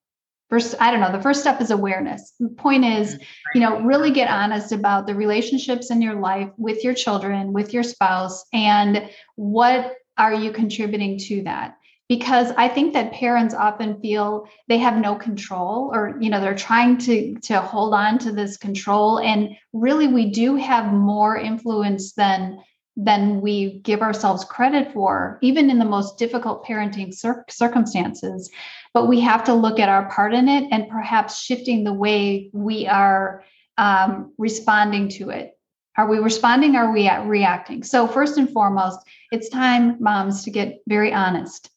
First 0.51 0.75
i 0.79 0.91
don't 0.91 0.99
know 0.99 1.11
the 1.11 1.23
first 1.23 1.41
step 1.41 1.59
is 1.59 1.71
awareness 1.71 2.33
the 2.39 2.49
point 2.49 2.85
is 2.85 3.15
mm-hmm. 3.15 3.23
you 3.55 3.61
know 3.61 3.81
really 3.81 4.11
get 4.11 4.29
honest 4.29 4.71
about 4.71 5.07
the 5.07 5.15
relationships 5.15 5.89
in 5.89 6.01
your 6.01 6.15
life 6.15 6.49
with 6.57 6.83
your 6.83 6.93
children 6.93 7.53
with 7.53 7.73
your 7.73 7.83
spouse 7.83 8.45
and 8.53 9.09
what 9.35 9.95
are 10.17 10.33
you 10.33 10.51
contributing 10.51 11.17
to 11.17 11.41
that 11.43 11.77
because 12.09 12.51
i 12.57 12.67
think 12.67 12.93
that 12.93 13.13
parents 13.13 13.55
often 13.55 13.99
feel 14.01 14.45
they 14.67 14.77
have 14.77 14.97
no 14.97 15.15
control 15.15 15.89
or 15.93 16.17
you 16.19 16.29
know 16.29 16.41
they're 16.41 16.53
trying 16.53 16.97
to 16.97 17.33
to 17.39 17.59
hold 17.61 17.93
on 17.93 18.19
to 18.19 18.31
this 18.31 18.57
control 18.57 19.19
and 19.19 19.55
really 19.73 20.07
we 20.07 20.29
do 20.29 20.55
have 20.55 20.93
more 20.93 21.37
influence 21.37 22.13
than 22.13 22.59
than 22.97 23.41
we 23.41 23.79
give 23.79 24.01
ourselves 24.01 24.43
credit 24.43 24.91
for 24.91 25.39
even 25.41 25.69
in 25.69 25.79
the 25.79 25.85
most 25.85 26.17
difficult 26.17 26.65
parenting 26.65 27.13
cir- 27.13 27.45
circumstances 27.49 28.51
but 28.93 29.07
we 29.07 29.19
have 29.21 29.43
to 29.45 29.53
look 29.53 29.79
at 29.79 29.89
our 29.89 30.09
part 30.09 30.33
in 30.33 30.47
it 30.49 30.67
and 30.71 30.89
perhaps 30.89 31.41
shifting 31.41 31.83
the 31.83 31.93
way 31.93 32.49
we 32.53 32.87
are 32.87 33.43
um, 33.77 34.33
responding 34.37 35.09
to 35.09 35.29
it. 35.29 35.57
Are 35.97 36.07
we 36.07 36.19
responding? 36.19 36.75
Are 36.75 36.91
we 36.91 37.09
reacting? 37.09 37.83
So, 37.83 38.07
first 38.07 38.37
and 38.37 38.49
foremost, 38.49 38.99
it's 39.31 39.49
time, 39.49 39.97
moms, 40.01 40.43
to 40.43 40.51
get 40.51 40.79
very 40.87 41.13
honest, 41.13 41.69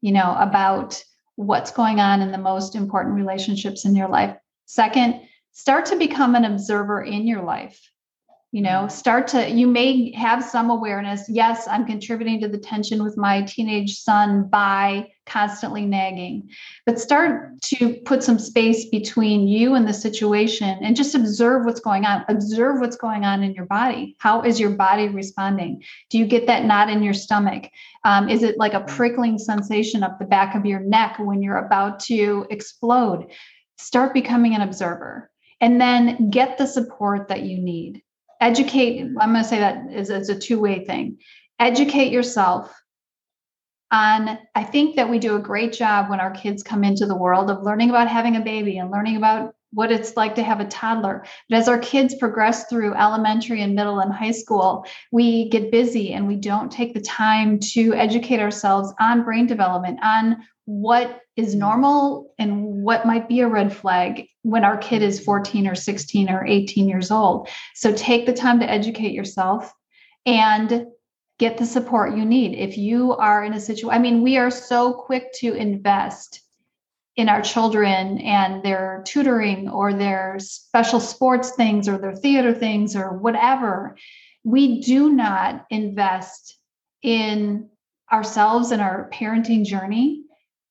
you 0.00 0.12
know, 0.12 0.36
about 0.38 1.02
what's 1.36 1.70
going 1.70 2.00
on 2.00 2.20
in 2.20 2.32
the 2.32 2.38
most 2.38 2.74
important 2.74 3.14
relationships 3.14 3.84
in 3.84 3.94
your 3.94 4.08
life. 4.08 4.36
Second, 4.66 5.20
start 5.52 5.86
to 5.86 5.96
become 5.96 6.34
an 6.34 6.44
observer 6.44 7.02
in 7.02 7.26
your 7.26 7.42
life 7.42 7.80
you 8.52 8.62
know 8.62 8.86
start 8.86 9.26
to 9.26 9.50
you 9.50 9.66
may 9.66 10.12
have 10.12 10.44
some 10.44 10.70
awareness 10.70 11.28
yes 11.28 11.66
i'm 11.68 11.86
contributing 11.86 12.40
to 12.40 12.48
the 12.48 12.58
tension 12.58 13.02
with 13.02 13.16
my 13.16 13.42
teenage 13.42 13.98
son 13.98 14.44
by 14.48 15.08
constantly 15.26 15.86
nagging. 15.86 16.50
But 16.84 17.00
start 17.00 17.60
to 17.62 17.94
put 18.04 18.22
some 18.22 18.38
space 18.38 18.86
between 18.86 19.46
you 19.48 19.74
and 19.74 19.86
the 19.86 19.94
situation 19.94 20.78
and 20.82 20.96
just 20.96 21.14
observe 21.14 21.64
what's 21.64 21.80
going 21.80 22.04
on. 22.04 22.24
Observe 22.28 22.80
what's 22.80 22.96
going 22.96 23.24
on 23.24 23.42
in 23.42 23.54
your 23.54 23.66
body. 23.66 24.16
How 24.18 24.42
is 24.42 24.58
your 24.58 24.70
body 24.70 25.08
responding? 25.08 25.82
Do 26.10 26.18
you 26.18 26.26
get 26.26 26.46
that 26.46 26.64
knot 26.64 26.90
in 26.90 27.02
your 27.02 27.14
stomach? 27.14 27.70
Um, 28.04 28.28
is 28.28 28.42
it 28.42 28.58
like 28.58 28.74
a 28.74 28.80
prickling 28.80 29.38
sensation 29.38 30.02
up 30.02 30.18
the 30.18 30.24
back 30.24 30.54
of 30.54 30.66
your 30.66 30.80
neck 30.80 31.18
when 31.18 31.42
you're 31.42 31.64
about 31.64 32.00
to 32.00 32.46
explode? 32.50 33.30
Start 33.78 34.14
becoming 34.14 34.54
an 34.54 34.62
observer 34.62 35.30
and 35.60 35.80
then 35.80 36.30
get 36.30 36.58
the 36.58 36.66
support 36.66 37.28
that 37.28 37.42
you 37.42 37.58
need 37.58 38.02
educate 38.42 39.00
i'm 39.20 39.32
going 39.32 39.42
to 39.42 39.48
say 39.48 39.58
that 39.58 39.90
is, 39.90 40.10
is 40.10 40.28
a 40.28 40.38
two-way 40.38 40.84
thing 40.84 41.18
educate 41.58 42.12
yourself 42.12 42.74
on 43.90 44.38
i 44.54 44.64
think 44.64 44.96
that 44.96 45.08
we 45.08 45.18
do 45.18 45.36
a 45.36 45.40
great 45.40 45.72
job 45.72 46.10
when 46.10 46.20
our 46.20 46.32
kids 46.32 46.62
come 46.62 46.84
into 46.84 47.06
the 47.06 47.16
world 47.16 47.50
of 47.50 47.62
learning 47.62 47.88
about 47.88 48.08
having 48.08 48.36
a 48.36 48.40
baby 48.40 48.78
and 48.78 48.90
learning 48.90 49.16
about 49.16 49.54
what 49.72 49.90
it's 49.90 50.16
like 50.16 50.34
to 50.34 50.42
have 50.42 50.60
a 50.60 50.66
toddler. 50.66 51.24
But 51.48 51.56
as 51.56 51.68
our 51.68 51.78
kids 51.78 52.14
progress 52.14 52.66
through 52.66 52.94
elementary 52.94 53.62
and 53.62 53.74
middle 53.74 54.00
and 54.00 54.12
high 54.12 54.32
school, 54.32 54.84
we 55.10 55.48
get 55.48 55.72
busy 55.72 56.12
and 56.12 56.28
we 56.28 56.36
don't 56.36 56.70
take 56.70 56.94
the 56.94 57.00
time 57.00 57.58
to 57.72 57.94
educate 57.94 58.40
ourselves 58.40 58.92
on 59.00 59.24
brain 59.24 59.46
development, 59.46 59.98
on 60.02 60.44
what 60.66 61.21
is 61.36 61.54
mm. 61.54 61.60
normal 61.60 62.34
and 62.38 62.82
what 62.82 63.06
might 63.06 63.28
be 63.28 63.40
a 63.40 63.48
red 63.48 63.74
flag 63.74 64.26
when 64.42 64.64
our 64.64 64.76
kid 64.76 65.02
is 65.02 65.24
14 65.24 65.66
or 65.66 65.74
16 65.74 66.30
or 66.30 66.46
18 66.46 66.88
years 66.88 67.10
old. 67.10 67.48
So 67.74 67.92
take 67.92 68.26
the 68.26 68.32
time 68.32 68.60
to 68.60 68.70
educate 68.70 69.12
yourself 69.12 69.72
and 70.26 70.86
get 71.38 71.58
the 71.58 71.66
support 71.66 72.16
you 72.16 72.24
need. 72.24 72.56
If 72.56 72.78
you 72.78 73.12
are 73.14 73.44
in 73.44 73.54
a 73.54 73.60
situation, 73.60 73.90
I 73.90 73.98
mean, 73.98 74.22
we 74.22 74.36
are 74.36 74.50
so 74.50 74.92
quick 74.92 75.32
to 75.34 75.54
invest 75.54 76.40
in 77.16 77.28
our 77.28 77.42
children 77.42 78.18
and 78.18 78.62
their 78.62 79.02
tutoring 79.06 79.68
or 79.68 79.92
their 79.92 80.36
special 80.38 81.00
sports 81.00 81.50
things 81.50 81.88
or 81.88 81.98
their 81.98 82.14
theater 82.14 82.54
things 82.54 82.96
or 82.96 83.18
whatever. 83.18 83.96
We 84.44 84.80
do 84.80 85.12
not 85.12 85.66
invest 85.70 86.58
in 87.02 87.68
ourselves 88.10 88.70
and 88.70 88.80
our 88.80 89.10
parenting 89.12 89.64
journey 89.64 90.22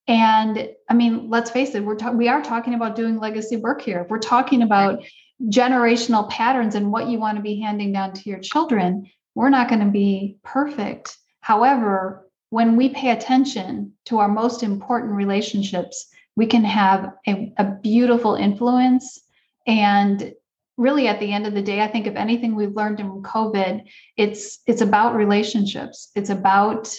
and 0.07 0.69
I 0.89 0.93
mean, 0.93 1.29
let's 1.29 1.51
face 1.51 1.75
it, 1.75 1.83
we're 1.83 1.95
ta- 1.95 2.11
we 2.11 2.27
are 2.27 2.41
talking 2.41 2.73
about 2.73 2.95
doing 2.95 3.19
legacy 3.19 3.57
work 3.57 3.81
here. 3.81 4.05
We're 4.09 4.19
talking 4.19 4.61
about 4.61 5.03
generational 5.49 6.29
patterns 6.29 6.75
and 6.75 6.91
what 6.91 7.07
you 7.07 7.19
want 7.19 7.37
to 7.37 7.43
be 7.43 7.59
handing 7.59 7.91
down 7.91 8.13
to 8.13 8.29
your 8.29 8.39
children, 8.39 9.09
we're 9.35 9.49
not 9.49 9.69
going 9.69 9.83
to 9.83 9.91
be 9.91 10.37
perfect. 10.43 11.17
However, 11.39 12.27
when 12.49 12.75
we 12.75 12.89
pay 12.89 13.11
attention 13.11 13.93
to 14.05 14.19
our 14.19 14.27
most 14.27 14.61
important 14.61 15.13
relationships, 15.13 16.07
we 16.35 16.45
can 16.45 16.63
have 16.63 17.13
a, 17.27 17.53
a 17.57 17.63
beautiful 17.63 18.35
influence. 18.35 19.21
And 19.65 20.33
really, 20.77 21.07
at 21.07 21.19
the 21.19 21.31
end 21.31 21.47
of 21.47 21.53
the 21.53 21.61
day, 21.61 21.81
I 21.81 21.87
think 21.87 22.07
if 22.07 22.15
anything 22.15 22.55
we've 22.55 22.75
learned 22.75 22.99
in 22.99 23.23
COVID, 23.23 23.83
it's 24.17 24.59
it's 24.67 24.81
about 24.81 25.15
relationships. 25.15 26.09
It's 26.15 26.29
about 26.29 26.93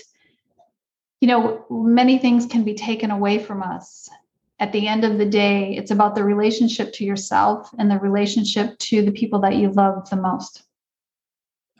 you 1.22 1.28
know, 1.28 1.64
many 1.70 2.18
things 2.18 2.46
can 2.46 2.64
be 2.64 2.74
taken 2.74 3.12
away 3.12 3.38
from 3.38 3.62
us. 3.62 4.10
At 4.58 4.72
the 4.72 4.88
end 4.88 5.04
of 5.04 5.18
the 5.18 5.24
day, 5.24 5.76
it's 5.76 5.92
about 5.92 6.16
the 6.16 6.24
relationship 6.24 6.92
to 6.94 7.04
yourself 7.04 7.70
and 7.78 7.88
the 7.88 7.98
relationship 8.00 8.76
to 8.80 9.02
the 9.02 9.12
people 9.12 9.38
that 9.42 9.54
you 9.54 9.70
love 9.70 10.10
the 10.10 10.16
most. 10.16 10.64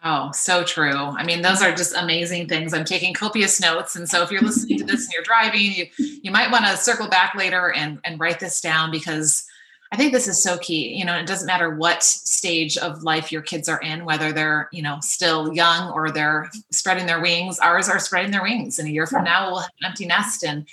Oh, 0.04 0.30
so 0.32 0.62
true. 0.62 0.94
I 0.94 1.24
mean, 1.24 1.42
those 1.42 1.60
are 1.60 1.74
just 1.74 1.96
amazing 1.96 2.46
things. 2.46 2.72
I'm 2.72 2.84
taking 2.84 3.14
copious 3.14 3.60
notes. 3.60 3.96
And 3.96 4.08
so 4.08 4.22
if 4.22 4.30
you're 4.30 4.42
listening 4.42 4.78
to 4.78 4.84
this 4.84 5.06
and 5.06 5.12
you're 5.12 5.24
driving, 5.24 5.72
you, 5.72 5.86
you 5.98 6.30
might 6.30 6.52
want 6.52 6.64
to 6.66 6.76
circle 6.76 7.08
back 7.08 7.34
later 7.34 7.72
and, 7.72 7.98
and 8.04 8.20
write 8.20 8.38
this 8.38 8.60
down 8.60 8.92
because 8.92 9.44
I 9.92 9.96
think 9.96 10.12
this 10.12 10.26
is 10.26 10.42
so 10.42 10.56
key. 10.56 10.94
You 10.94 11.04
know, 11.04 11.18
it 11.18 11.26
doesn't 11.26 11.46
matter 11.46 11.74
what 11.74 12.02
stage 12.02 12.78
of 12.78 13.02
life 13.02 13.30
your 13.30 13.42
kids 13.42 13.68
are 13.68 13.80
in, 13.80 14.06
whether 14.06 14.32
they're, 14.32 14.70
you 14.72 14.82
know, 14.82 14.96
still 15.02 15.52
young 15.52 15.90
or 15.90 16.10
they're 16.10 16.50
spreading 16.70 17.04
their 17.04 17.20
wings. 17.20 17.58
Ours 17.58 17.90
are 17.90 17.98
spreading 17.98 18.30
their 18.30 18.42
wings. 18.42 18.78
And 18.78 18.88
a 18.88 18.90
year 18.90 19.06
from 19.06 19.24
now, 19.24 19.50
we'll 19.50 19.60
have 19.60 19.70
an 19.82 19.88
empty 19.88 20.06
nest. 20.06 20.44
And, 20.44 20.66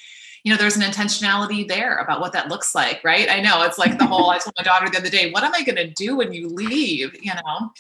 you 0.46 0.54
know, 0.54 0.58
there's 0.58 0.78
an 0.78 0.84
intentionality 0.84 1.68
there 1.68 1.98
about 1.98 2.22
what 2.22 2.32
that 2.32 2.48
looks 2.48 2.74
like, 2.74 3.04
right? 3.04 3.30
I 3.30 3.42
know 3.42 3.64
it's 3.64 3.78
like 3.78 4.00
the 4.00 4.08
whole, 4.08 4.30
I 4.30 4.38
told 4.38 4.54
my 4.58 4.64
daughter 4.64 4.90
the 4.90 4.98
other 4.98 5.10
day, 5.10 5.32
what 5.32 5.44
am 5.44 5.54
I 5.54 5.64
going 5.64 5.76
to 5.76 5.90
do 5.90 6.16
when 6.16 6.32
you 6.32 6.48
leave? 6.48 7.14
You 7.22 7.34
know? 7.34 7.74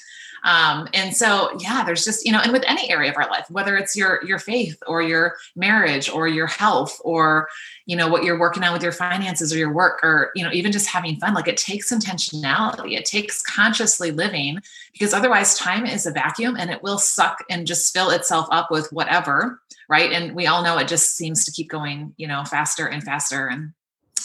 Um, 0.43 0.88
and 0.93 1.15
so, 1.15 1.58
yeah, 1.60 1.84
there's 1.84 2.06
just, 2.06 2.25
you 2.25 2.32
know, 2.32 2.39
and 2.39 2.52
with 2.52 2.63
any 2.67 2.89
area 2.89 3.12
of 3.12 3.17
our 3.17 3.30
life, 3.30 3.45
whether 3.49 3.78
it's 3.78 3.95
your, 3.95 4.23
your 4.25 4.39
faith 4.39 4.82
or 4.88 5.02
your 5.02 5.36
marriage 5.56 6.10
or 6.10 6.28
your 6.28 6.47
health 6.47 6.99
or, 7.04 7.49
you 7.86 7.95
know, 7.95 8.08
what 8.08 8.23
you're 8.23 8.39
working 8.39 8.63
on 8.63 8.73
with 8.73 8.84
your 8.84 8.91
finances 8.91 9.54
or 9.54 9.58
your 9.58 9.73
work 9.73 9.99
or, 10.04 10.32
you 10.36 10.43
know, 10.43 10.52
even 10.52 10.71
just 10.71 10.88
having 10.88 11.19
fun, 11.19 11.34
like 11.34 11.47
it 11.47 11.58
takes 11.58 11.91
intentionality. 11.91 12.97
It 12.97 13.06
takes 13.06 13.41
consciously 13.41 14.12
living 14.12 14.60
because 14.93 15.13
otherwise 15.13 15.58
time 15.58 15.86
is 15.86 16.06
a 16.06 16.12
vacuum 16.12 16.56
and 16.58 16.69
it 16.69 16.84
will 16.84 16.99
suck 16.99 17.43
and 17.49 17.67
just 17.67 17.93
fill 17.93 18.10
itself 18.10 18.47
up 18.52 18.71
with 18.71 18.91
whatever. 18.91 19.62
Right. 19.88 20.12
And 20.12 20.36
we 20.36 20.45
all 20.45 20.63
know 20.63 20.78
it 20.78 20.88
just 20.88 21.15
seems 21.15 21.43
to 21.45 21.52
keep 21.52 21.69
going, 21.69 22.13
you 22.17 22.28
know, 22.28 22.43
faster 22.45 22.88
and 22.88 23.04
faster. 23.04 23.47
And 23.47 23.73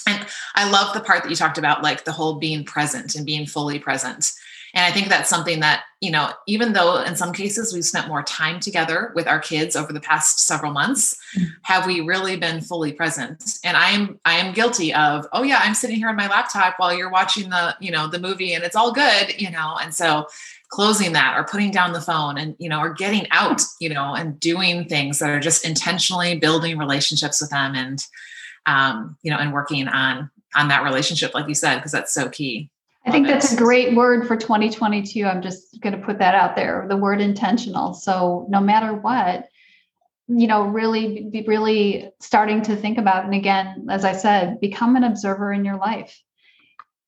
and 0.06 0.26
I 0.54 0.70
love 0.70 0.92
the 0.92 1.00
part 1.00 1.22
that 1.22 1.30
you 1.30 1.36
talked 1.36 1.56
about, 1.56 1.82
like 1.82 2.04
the 2.04 2.12
whole 2.12 2.34
being 2.34 2.64
present 2.64 3.14
and 3.14 3.24
being 3.24 3.46
fully 3.46 3.78
present 3.78 4.32
And 4.74 4.84
I 4.84 4.90
think 4.90 5.08
that's 5.08 5.30
something 5.30 5.60
that, 5.60 5.84
you 6.00 6.10
know, 6.10 6.30
even 6.48 6.72
though 6.72 7.00
in 7.02 7.14
some 7.14 7.32
cases 7.32 7.72
we've 7.72 7.84
spent 7.84 8.08
more 8.08 8.24
time 8.24 8.58
together 8.58 9.12
with 9.14 9.28
our 9.28 9.38
kids 9.38 9.76
over 9.76 9.92
the 9.92 10.00
past 10.00 10.40
several 10.40 10.72
months, 10.72 11.16
mm-hmm. 11.36 11.48
have 11.62 11.86
we 11.86 12.00
really 12.00 12.36
been 12.36 12.60
fully 12.60 12.92
present? 12.92 13.42
And 13.62 13.76
I 13.76 13.90
am 13.90 14.18
I 14.24 14.34
am 14.34 14.52
guilty 14.52 14.92
of, 14.92 15.26
oh 15.32 15.44
yeah, 15.44 15.60
I'm 15.62 15.74
sitting 15.74 15.96
here 15.96 16.08
on 16.08 16.16
my 16.16 16.28
laptop 16.28 16.74
while 16.78 16.92
you're 16.92 17.10
watching 17.10 17.50
the, 17.50 17.76
you 17.80 17.92
know, 17.92 18.08
the 18.08 18.18
movie 18.18 18.52
and 18.52 18.64
it's 18.64 18.76
all 18.76 18.92
good, 18.92 19.40
you 19.40 19.50
know. 19.50 19.76
And 19.80 19.94
so 19.94 20.26
closing 20.74 21.12
that 21.12 21.36
or 21.38 21.44
putting 21.44 21.70
down 21.70 21.92
the 21.92 22.00
phone 22.00 22.36
and 22.36 22.56
you 22.58 22.68
know 22.68 22.80
or 22.80 22.92
getting 22.92 23.28
out 23.30 23.62
you 23.78 23.88
know 23.88 24.12
and 24.12 24.40
doing 24.40 24.84
things 24.88 25.20
that 25.20 25.30
are 25.30 25.38
just 25.38 25.64
intentionally 25.64 26.36
building 26.36 26.76
relationships 26.76 27.40
with 27.40 27.50
them 27.50 27.76
and 27.76 28.04
um, 28.66 29.16
you 29.22 29.30
know 29.30 29.36
and 29.36 29.52
working 29.52 29.86
on 29.86 30.28
on 30.56 30.66
that 30.66 30.82
relationship 30.82 31.32
like 31.32 31.46
you 31.46 31.54
said 31.54 31.76
because 31.76 31.92
that's 31.92 32.12
so 32.12 32.28
key 32.28 32.68
I 33.06 33.10
think 33.10 33.26
that's 33.26 33.52
a 33.52 33.56
great 33.56 33.94
word 33.94 34.26
for 34.26 34.36
2022. 34.36 35.26
I'm 35.26 35.42
just 35.42 35.80
going 35.80 35.98
to 35.98 36.04
put 36.04 36.18
that 36.20 36.34
out 36.34 36.56
there 36.56 36.86
the 36.88 36.96
word 36.96 37.20
intentional. 37.20 37.92
So, 37.92 38.46
no 38.48 38.60
matter 38.60 38.94
what, 38.94 39.48
you 40.26 40.46
know, 40.46 40.64
really 40.64 41.28
be 41.30 41.42
really 41.46 42.10
starting 42.20 42.62
to 42.62 42.76
think 42.76 42.96
about, 42.96 43.24
and 43.24 43.34
again, 43.34 43.88
as 43.90 44.04
I 44.06 44.12
said, 44.12 44.58
become 44.60 44.96
an 44.96 45.04
observer 45.04 45.52
in 45.52 45.64
your 45.64 45.76
life. 45.76 46.18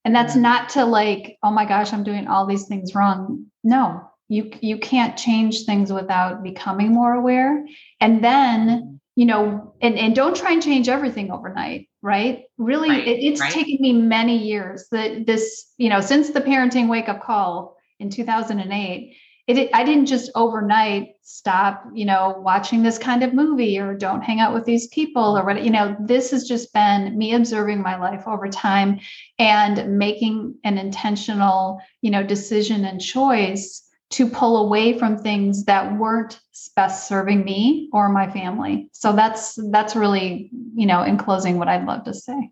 And 0.04 0.14
that's 0.14 0.34
mm-hmm. 0.34 0.42
not 0.42 0.68
to 0.70 0.84
like, 0.84 1.38
oh 1.42 1.50
my 1.50 1.64
gosh, 1.64 1.92
I'm 1.92 2.04
doing 2.04 2.28
all 2.28 2.46
these 2.46 2.66
things 2.66 2.94
wrong. 2.94 3.46
No, 3.64 4.02
you 4.28 4.50
you 4.60 4.78
can't 4.78 5.16
change 5.16 5.64
things 5.64 5.92
without 5.92 6.42
becoming 6.42 6.92
more 6.92 7.14
aware. 7.14 7.64
And 8.00 8.22
then 8.22 8.68
mm-hmm 8.68 8.96
you 9.16 9.24
know, 9.24 9.74
and, 9.80 9.98
and 9.98 10.14
don't 10.14 10.36
try 10.36 10.52
and 10.52 10.62
change 10.62 10.90
everything 10.90 11.32
overnight, 11.32 11.88
right? 12.02 12.44
Really, 12.58 12.90
right, 12.90 13.08
it, 13.08 13.18
it's 13.24 13.40
right. 13.40 13.50
taken 13.52 13.78
me 13.80 13.94
many 13.94 14.36
years 14.36 14.86
that 14.92 15.26
this, 15.26 15.72
you 15.78 15.88
know, 15.88 16.02
since 16.02 16.30
the 16.30 16.42
parenting 16.42 16.88
wake 16.88 17.08
up 17.08 17.22
call 17.22 17.78
in 17.98 18.10
2008, 18.10 19.16
it, 19.46 19.70
I 19.72 19.84
didn't 19.84 20.06
just 20.06 20.30
overnight 20.34 21.14
stop, 21.22 21.84
you 21.94 22.04
know, 22.04 22.34
watching 22.38 22.82
this 22.82 22.98
kind 22.98 23.22
of 23.22 23.32
movie 23.32 23.78
or 23.78 23.94
don't 23.94 24.20
hang 24.20 24.40
out 24.40 24.52
with 24.52 24.64
these 24.64 24.88
people 24.88 25.38
or 25.38 25.44
what, 25.46 25.64
you 25.64 25.70
know, 25.70 25.96
this 26.00 26.32
has 26.32 26.46
just 26.46 26.74
been 26.74 27.16
me 27.16 27.32
observing 27.32 27.80
my 27.80 27.96
life 27.96 28.24
over 28.26 28.48
time 28.48 29.00
and 29.38 29.98
making 29.98 30.56
an 30.64 30.76
intentional, 30.76 31.80
you 32.02 32.10
know, 32.10 32.22
decision 32.22 32.84
and 32.84 33.00
choice 33.00 33.85
to 34.16 34.26
pull 34.26 34.64
away 34.64 34.98
from 34.98 35.18
things 35.18 35.64
that 35.66 35.94
weren't 35.98 36.40
best 36.74 37.06
serving 37.06 37.44
me 37.44 37.90
or 37.92 38.08
my 38.08 38.30
family. 38.30 38.88
So 38.92 39.12
that's 39.12 39.58
that's 39.70 39.94
really, 39.94 40.48
you 40.74 40.86
know, 40.86 41.02
in 41.02 41.18
closing 41.18 41.58
what 41.58 41.68
I'd 41.68 41.84
love 41.84 42.04
to 42.04 42.14
say. 42.14 42.50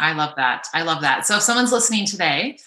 I 0.00 0.14
love 0.14 0.34
that. 0.36 0.66
I 0.74 0.82
love 0.82 1.02
that. 1.02 1.26
So 1.26 1.36
if 1.36 1.42
someone's 1.42 1.70
listening 1.70 2.06
today 2.06 2.58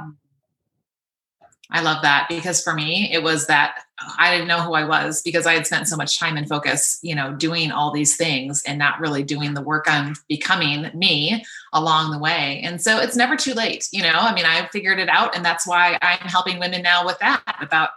i 1.73 1.83
love 1.83 2.03
that 2.03 2.27
because 2.29 2.63
for 2.63 2.75
me 2.75 3.13
it 3.13 3.23
was 3.23 3.47
that 3.47 3.81
i 4.19 4.31
didn't 4.31 4.49
know 4.49 4.61
who 4.61 4.75
i 4.75 4.85
was 4.85 5.23
because 5.23 5.47
i 5.47 5.55
had 5.55 5.67
spent 5.67 5.89
so 5.89 5.97
much 5.97 6.19
time 6.19 6.37
and 6.37 6.49
focus 6.49 6.99
you 7.03 7.15
know 7.15 7.35
doing 7.35 7.71
all 7.71 7.91
these 7.91 8.17
things 8.17 8.63
and 8.67 8.79
not 8.79 9.01
really 9.01 9.23
doing 9.23 9.55
the 9.55 9.63
work 9.63 9.89
on 9.91 10.15
becoming 10.29 10.91
me 10.95 11.45
along 11.73 12.11
the 12.11 12.19
way. 12.19 12.61
And 12.65 12.83
so 12.83 12.99
it's 12.99 13.17
never 13.17 13.37
too 13.37 13.55
late 13.55 13.89
you 13.93 14.03
know? 14.03 14.13
I 14.13 14.35
mean 14.35 14.45
i 14.45 14.67
figured 14.69 14.99
it 14.99 15.09
out 15.09 15.35
and 15.35 15.45
that's 15.45 15.67
why 15.67 15.99
i'm 16.03 16.29
helping 16.29 16.59
women 16.59 16.83
now 16.83 17.05
with 17.05 17.19
that 17.19 17.43
about 17.61 17.91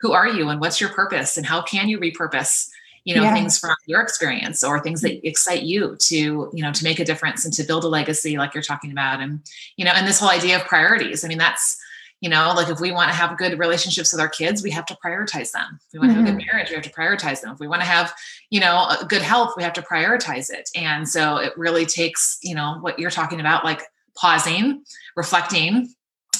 who 0.00 0.12
are 0.12 0.28
you 0.28 0.48
and 0.48 0.60
what's 0.60 0.80
your 0.80 0.90
purpose 0.90 1.36
and 1.36 1.46
how 1.46 1.62
can 1.62 1.88
you 1.88 1.98
repurpose 1.98 2.68
you 3.04 3.14
know 3.14 3.22
yeah. 3.22 3.34
things 3.34 3.58
from 3.58 3.74
your 3.86 4.00
experience 4.00 4.62
or 4.62 4.80
things 4.80 5.00
that 5.00 5.26
excite 5.26 5.62
you 5.62 5.96
to 5.98 6.50
you 6.52 6.62
know 6.62 6.72
to 6.72 6.84
make 6.84 6.98
a 6.98 7.04
difference 7.04 7.44
and 7.44 7.52
to 7.54 7.64
build 7.64 7.84
a 7.84 7.88
legacy 7.88 8.36
like 8.36 8.54
you're 8.54 8.62
talking 8.62 8.92
about 8.92 9.20
and 9.20 9.40
you 9.76 9.84
know 9.84 9.92
and 9.94 10.06
this 10.06 10.20
whole 10.20 10.30
idea 10.30 10.56
of 10.56 10.66
priorities. 10.66 11.24
I 11.24 11.28
mean 11.28 11.38
that's 11.38 11.81
you 12.22 12.30
know 12.30 12.54
like 12.56 12.70
if 12.70 12.80
we 12.80 12.92
want 12.92 13.10
to 13.10 13.14
have 13.14 13.36
good 13.36 13.58
relationships 13.58 14.12
with 14.12 14.20
our 14.20 14.28
kids 14.28 14.62
we 14.62 14.70
have 14.70 14.86
to 14.86 14.96
prioritize 15.04 15.50
them. 15.50 15.78
If 15.86 15.92
we 15.92 15.98
want 15.98 16.12
to 16.12 16.14
have 16.14 16.24
a 16.24 16.30
good 16.30 16.38
mm-hmm. 16.38 16.46
marriage 16.50 16.70
we 16.70 16.76
have 16.76 16.84
to 16.84 16.90
prioritize 16.90 17.42
them. 17.42 17.52
If 17.52 17.60
we 17.60 17.68
want 17.68 17.82
to 17.82 17.86
have 17.86 18.14
you 18.48 18.60
know 18.60 18.90
good 19.08 19.20
health 19.20 19.54
we 19.56 19.62
have 19.64 19.74
to 19.74 19.82
prioritize 19.82 20.48
it. 20.48 20.70
And 20.74 21.06
so 21.06 21.36
it 21.36 21.52
really 21.58 21.84
takes 21.84 22.38
you 22.42 22.54
know 22.54 22.78
what 22.80 22.98
you're 22.98 23.10
talking 23.10 23.40
about 23.40 23.64
like 23.64 23.82
pausing 24.16 24.84
reflecting 25.16 25.92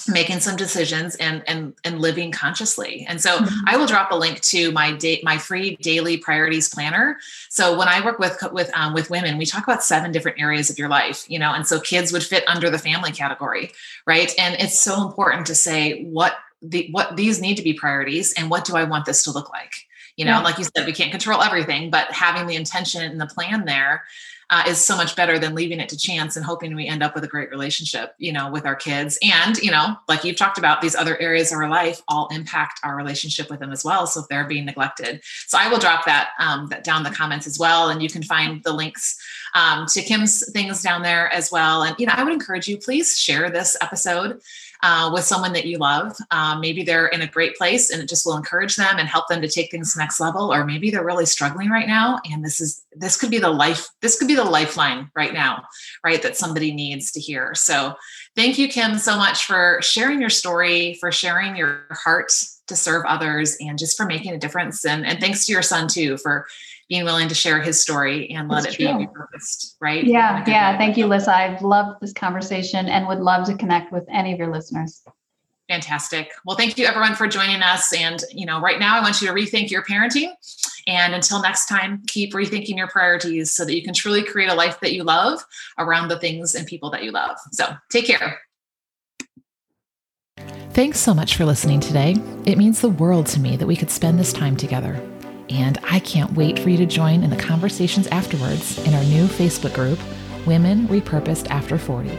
making 0.08 0.40
some 0.40 0.56
decisions 0.56 1.14
and 1.16 1.42
and 1.46 1.74
and 1.84 2.00
living 2.00 2.30
consciously 2.30 3.06
and 3.08 3.20
so 3.20 3.38
mm-hmm. 3.38 3.68
i 3.68 3.76
will 3.76 3.86
drop 3.86 4.10
a 4.10 4.14
link 4.14 4.40
to 4.40 4.70
my 4.72 4.92
date 4.92 5.22
my 5.24 5.38
free 5.38 5.76
daily 5.76 6.16
priorities 6.16 6.68
planner 6.68 7.18
so 7.48 7.76
when 7.78 7.88
i 7.88 8.04
work 8.04 8.18
with 8.18 8.36
with 8.52 8.70
um, 8.74 8.94
with 8.94 9.10
women 9.10 9.38
we 9.38 9.46
talk 9.46 9.64
about 9.64 9.82
seven 9.82 10.12
different 10.12 10.40
areas 10.40 10.70
of 10.70 10.78
your 10.78 10.88
life 10.88 11.24
you 11.28 11.38
know 11.38 11.52
and 11.52 11.66
so 11.66 11.80
kids 11.80 12.12
would 12.12 12.22
fit 12.22 12.46
under 12.48 12.70
the 12.70 12.78
family 12.78 13.12
category 13.12 13.70
right 14.06 14.32
and 14.38 14.54
it's 14.60 14.80
so 14.80 15.02
important 15.02 15.46
to 15.46 15.54
say 15.54 16.04
what 16.04 16.34
the 16.62 16.88
what 16.92 17.16
these 17.16 17.40
need 17.40 17.56
to 17.56 17.62
be 17.62 17.72
priorities 17.72 18.32
and 18.34 18.50
what 18.50 18.64
do 18.64 18.76
i 18.76 18.84
want 18.84 19.04
this 19.04 19.24
to 19.24 19.30
look 19.30 19.50
like 19.50 19.72
you 20.16 20.24
know 20.24 20.32
yeah. 20.32 20.40
like 20.40 20.58
you 20.58 20.64
said 20.64 20.86
we 20.86 20.92
can't 20.92 21.10
control 21.10 21.42
everything 21.42 21.90
but 21.90 22.10
having 22.12 22.46
the 22.46 22.56
intention 22.56 23.02
and 23.02 23.20
the 23.20 23.26
plan 23.26 23.64
there 23.64 24.04
uh, 24.52 24.62
is 24.68 24.78
so 24.78 24.94
much 24.94 25.16
better 25.16 25.38
than 25.38 25.54
leaving 25.54 25.80
it 25.80 25.88
to 25.88 25.96
chance 25.96 26.36
and 26.36 26.44
hoping 26.44 26.76
we 26.76 26.86
end 26.86 27.02
up 27.02 27.14
with 27.14 27.24
a 27.24 27.26
great 27.26 27.50
relationship, 27.50 28.14
you 28.18 28.30
know, 28.30 28.50
with 28.50 28.66
our 28.66 28.76
kids. 28.76 29.18
And, 29.22 29.56
you 29.56 29.70
know, 29.70 29.96
like 30.08 30.24
you've 30.24 30.36
talked 30.36 30.58
about, 30.58 30.82
these 30.82 30.94
other 30.94 31.18
areas 31.22 31.52
of 31.52 31.56
our 31.56 31.70
life 31.70 32.02
all 32.06 32.28
impact 32.28 32.78
our 32.84 32.94
relationship 32.94 33.48
with 33.48 33.60
them 33.60 33.72
as 33.72 33.82
well. 33.82 34.06
So 34.06 34.20
if 34.20 34.28
they're 34.28 34.46
being 34.46 34.66
neglected. 34.66 35.22
So 35.46 35.56
I 35.58 35.68
will 35.70 35.78
drop 35.78 36.04
that, 36.04 36.32
um, 36.38 36.66
that 36.66 36.84
down 36.84 37.02
the 37.02 37.10
comments 37.10 37.46
as 37.46 37.58
well. 37.58 37.88
And 37.88 38.02
you 38.02 38.10
can 38.10 38.22
find 38.22 38.62
the 38.62 38.74
links 38.74 39.18
um, 39.54 39.86
to 39.86 40.02
Kim's 40.02 40.46
things 40.52 40.82
down 40.82 41.00
there 41.00 41.32
as 41.32 41.50
well. 41.50 41.82
And, 41.82 41.96
you 41.98 42.04
know, 42.04 42.12
I 42.14 42.22
would 42.22 42.34
encourage 42.34 42.68
you, 42.68 42.76
please 42.76 43.18
share 43.18 43.48
this 43.48 43.74
episode 43.80 44.42
uh, 44.82 45.10
with 45.12 45.24
someone 45.24 45.52
that 45.52 45.66
you 45.66 45.78
love. 45.78 46.16
Um, 46.30 46.60
maybe 46.60 46.82
they're 46.82 47.06
in 47.06 47.22
a 47.22 47.26
great 47.26 47.56
place 47.56 47.90
and 47.90 48.02
it 48.02 48.08
just 48.08 48.26
will 48.26 48.36
encourage 48.36 48.76
them 48.76 48.98
and 48.98 49.08
help 49.08 49.28
them 49.28 49.40
to 49.40 49.48
take 49.48 49.70
things 49.70 49.92
to 49.92 49.98
the 49.98 50.02
next 50.02 50.20
level. 50.20 50.52
Or 50.52 50.64
maybe 50.64 50.90
they're 50.90 51.04
really 51.04 51.26
struggling 51.26 51.70
right 51.70 51.86
now. 51.86 52.20
And 52.30 52.44
this 52.44 52.60
is, 52.60 52.84
this 52.92 53.16
could 53.16 53.30
be 53.30 53.38
the 53.38 53.50
life, 53.50 53.88
this 54.00 54.18
could 54.18 54.28
be 54.28 54.34
the 54.34 54.41
lifeline 54.44 55.10
right 55.14 55.32
now, 55.32 55.64
right? 56.04 56.22
That 56.22 56.36
somebody 56.36 56.72
needs 56.72 57.12
to 57.12 57.20
hear. 57.20 57.54
So 57.54 57.94
thank 58.36 58.58
you, 58.58 58.68
Kim, 58.68 58.98
so 58.98 59.16
much 59.16 59.44
for 59.44 59.80
sharing 59.82 60.20
your 60.20 60.30
story, 60.30 60.94
for 61.00 61.12
sharing 61.12 61.56
your 61.56 61.86
heart 61.90 62.32
to 62.68 62.76
serve 62.76 63.04
others 63.06 63.56
and 63.60 63.78
just 63.78 63.96
for 63.96 64.06
making 64.06 64.34
a 64.34 64.38
difference. 64.38 64.84
And, 64.84 65.04
and 65.04 65.20
thanks 65.20 65.46
to 65.46 65.52
your 65.52 65.62
son 65.62 65.88
too, 65.88 66.16
for 66.18 66.46
being 66.88 67.04
willing 67.04 67.28
to 67.28 67.34
share 67.34 67.60
his 67.60 67.80
story 67.80 68.30
and 68.30 68.48
let 68.48 68.64
That's 68.64 68.74
it 68.74 68.86
true. 68.86 68.98
be 68.98 69.06
repurposed, 69.06 69.76
right? 69.80 70.04
Yeah, 70.04 70.44
yeah. 70.46 70.76
Thank 70.76 70.96
you, 70.96 71.06
Lisa. 71.06 71.34
I've 71.34 71.62
loved 71.62 72.00
this 72.00 72.12
conversation 72.12 72.86
and 72.86 73.06
would 73.08 73.20
love 73.20 73.46
to 73.46 73.56
connect 73.56 73.92
with 73.92 74.04
any 74.10 74.32
of 74.32 74.38
your 74.38 74.52
listeners. 74.52 75.02
Fantastic. 75.72 76.32
Well, 76.44 76.54
thank 76.54 76.76
you 76.76 76.84
everyone 76.84 77.14
for 77.14 77.26
joining 77.26 77.62
us. 77.62 77.94
And 77.94 78.22
you 78.30 78.44
know, 78.44 78.60
right 78.60 78.78
now 78.78 78.98
I 78.98 79.00
want 79.00 79.22
you 79.22 79.28
to 79.28 79.32
rethink 79.32 79.70
your 79.70 79.82
parenting. 79.82 80.30
And 80.86 81.14
until 81.14 81.40
next 81.40 81.66
time, 81.66 82.02
keep 82.08 82.34
rethinking 82.34 82.76
your 82.76 82.88
priorities 82.88 83.50
so 83.50 83.64
that 83.64 83.74
you 83.74 83.82
can 83.82 83.94
truly 83.94 84.22
create 84.22 84.50
a 84.50 84.54
life 84.54 84.80
that 84.80 84.92
you 84.92 85.02
love 85.02 85.42
around 85.78 86.08
the 86.08 86.18
things 86.18 86.54
and 86.54 86.66
people 86.66 86.90
that 86.90 87.04
you 87.04 87.10
love. 87.10 87.38
So 87.52 87.74
take 87.90 88.06
care. 88.06 88.38
Thanks 90.72 90.98
so 90.98 91.14
much 91.14 91.36
for 91.36 91.46
listening 91.46 91.80
today. 91.80 92.16
It 92.44 92.58
means 92.58 92.82
the 92.82 92.90
world 92.90 93.24
to 93.28 93.40
me 93.40 93.56
that 93.56 93.66
we 93.66 93.74
could 93.74 93.90
spend 93.90 94.18
this 94.18 94.34
time 94.34 94.58
together. 94.58 95.00
And 95.48 95.78
I 95.84 96.00
can't 96.00 96.34
wait 96.34 96.58
for 96.58 96.68
you 96.68 96.76
to 96.76 96.86
join 96.86 97.22
in 97.22 97.30
the 97.30 97.36
conversations 97.36 98.08
afterwards 98.08 98.76
in 98.86 98.92
our 98.92 99.04
new 99.04 99.24
Facebook 99.24 99.72
group, 99.72 99.98
Women 100.46 100.86
Repurposed 100.88 101.48
After 101.48 101.78
40, 101.78 102.10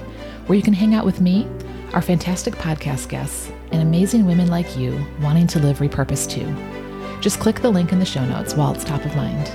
where 0.47 0.57
you 0.57 0.63
can 0.63 0.73
hang 0.73 0.95
out 0.95 1.05
with 1.05 1.21
me, 1.21 1.47
our 1.93 2.01
fantastic 2.01 2.55
podcast 2.55 3.07
guests, 3.07 3.51
and 3.71 3.81
amazing 3.81 4.25
women 4.25 4.47
like 4.47 4.75
you 4.75 5.05
wanting 5.21 5.47
to 5.47 5.59
live 5.59 5.77
repurposed 5.77 6.29
too. 6.29 7.21
Just 7.21 7.39
click 7.39 7.61
the 7.61 7.69
link 7.69 7.91
in 7.91 7.99
the 7.99 8.05
show 8.05 8.25
notes 8.25 8.55
while 8.55 8.73
it's 8.73 8.83
top 8.83 9.05
of 9.05 9.15
mind. 9.15 9.47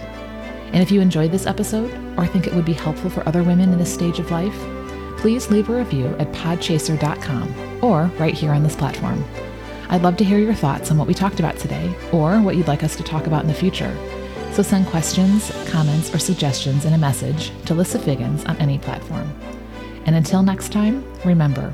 And 0.72 0.83
if 0.83 0.90
you 0.90 1.01
enjoyed 1.01 1.33
this 1.33 1.46
episode 1.46 1.92
or 2.16 2.27
think 2.27 2.46
it 2.46 2.55
would 2.55 2.64
be 2.64 2.72
helpful 2.72 3.11
for 3.11 3.27
other 3.29 3.42
women 3.42 3.72
in 3.72 3.79
this 3.79 3.92
stage 3.92 4.18
of 4.18 4.31
life, 4.31 4.57
please 5.18 5.51
leave 5.51 5.68
a 5.68 5.77
review 5.77 6.07
at 6.18 6.33
podchaser.com 6.33 7.85
or 7.85 8.05
right 8.18 8.35
here 8.35 8.53
on 8.53 8.62
this 8.62 8.77
platform. 8.77 9.24
I'd 9.88 10.03
love 10.03 10.16
to 10.18 10.24
hear 10.24 10.38
your 10.38 10.55
thoughts 10.55 10.90
on 10.90 10.98
what 10.98 11.09
we 11.09 11.14
talked 11.14 11.40
about 11.40 11.57
today 11.57 11.94
or 12.12 12.40
what 12.40 12.57
you'd 12.57 12.68
like 12.68 12.85
us 12.85 12.94
to 12.96 13.03
talk 13.03 13.27
about 13.27 13.42
in 13.42 13.48
the 13.48 13.55
future. 13.55 13.96
So 14.53 14.62
send 14.62 14.87
questions, 14.87 15.51
comments, 15.68 16.14
or 16.14 16.18
suggestions 16.18 16.85
in 16.85 16.92
a 16.92 16.98
message 16.98 17.51
to 17.66 17.74
Lissa 17.74 17.98
Figgins 17.98 18.44
on 18.44 18.57
any 18.59 18.79
platform. 18.79 19.33
And 20.07 20.14
until 20.14 20.42
next 20.42 20.72
time, 20.72 21.05
remember 21.24 21.72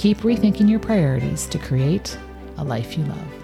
keep 0.00 0.16
rethinking 0.20 0.66
your 0.66 0.80
priorities 0.80 1.46
to 1.46 1.58
create 1.58 2.16
a 2.56 2.64
life 2.64 2.96
you 2.96 3.04
love. 3.04 3.39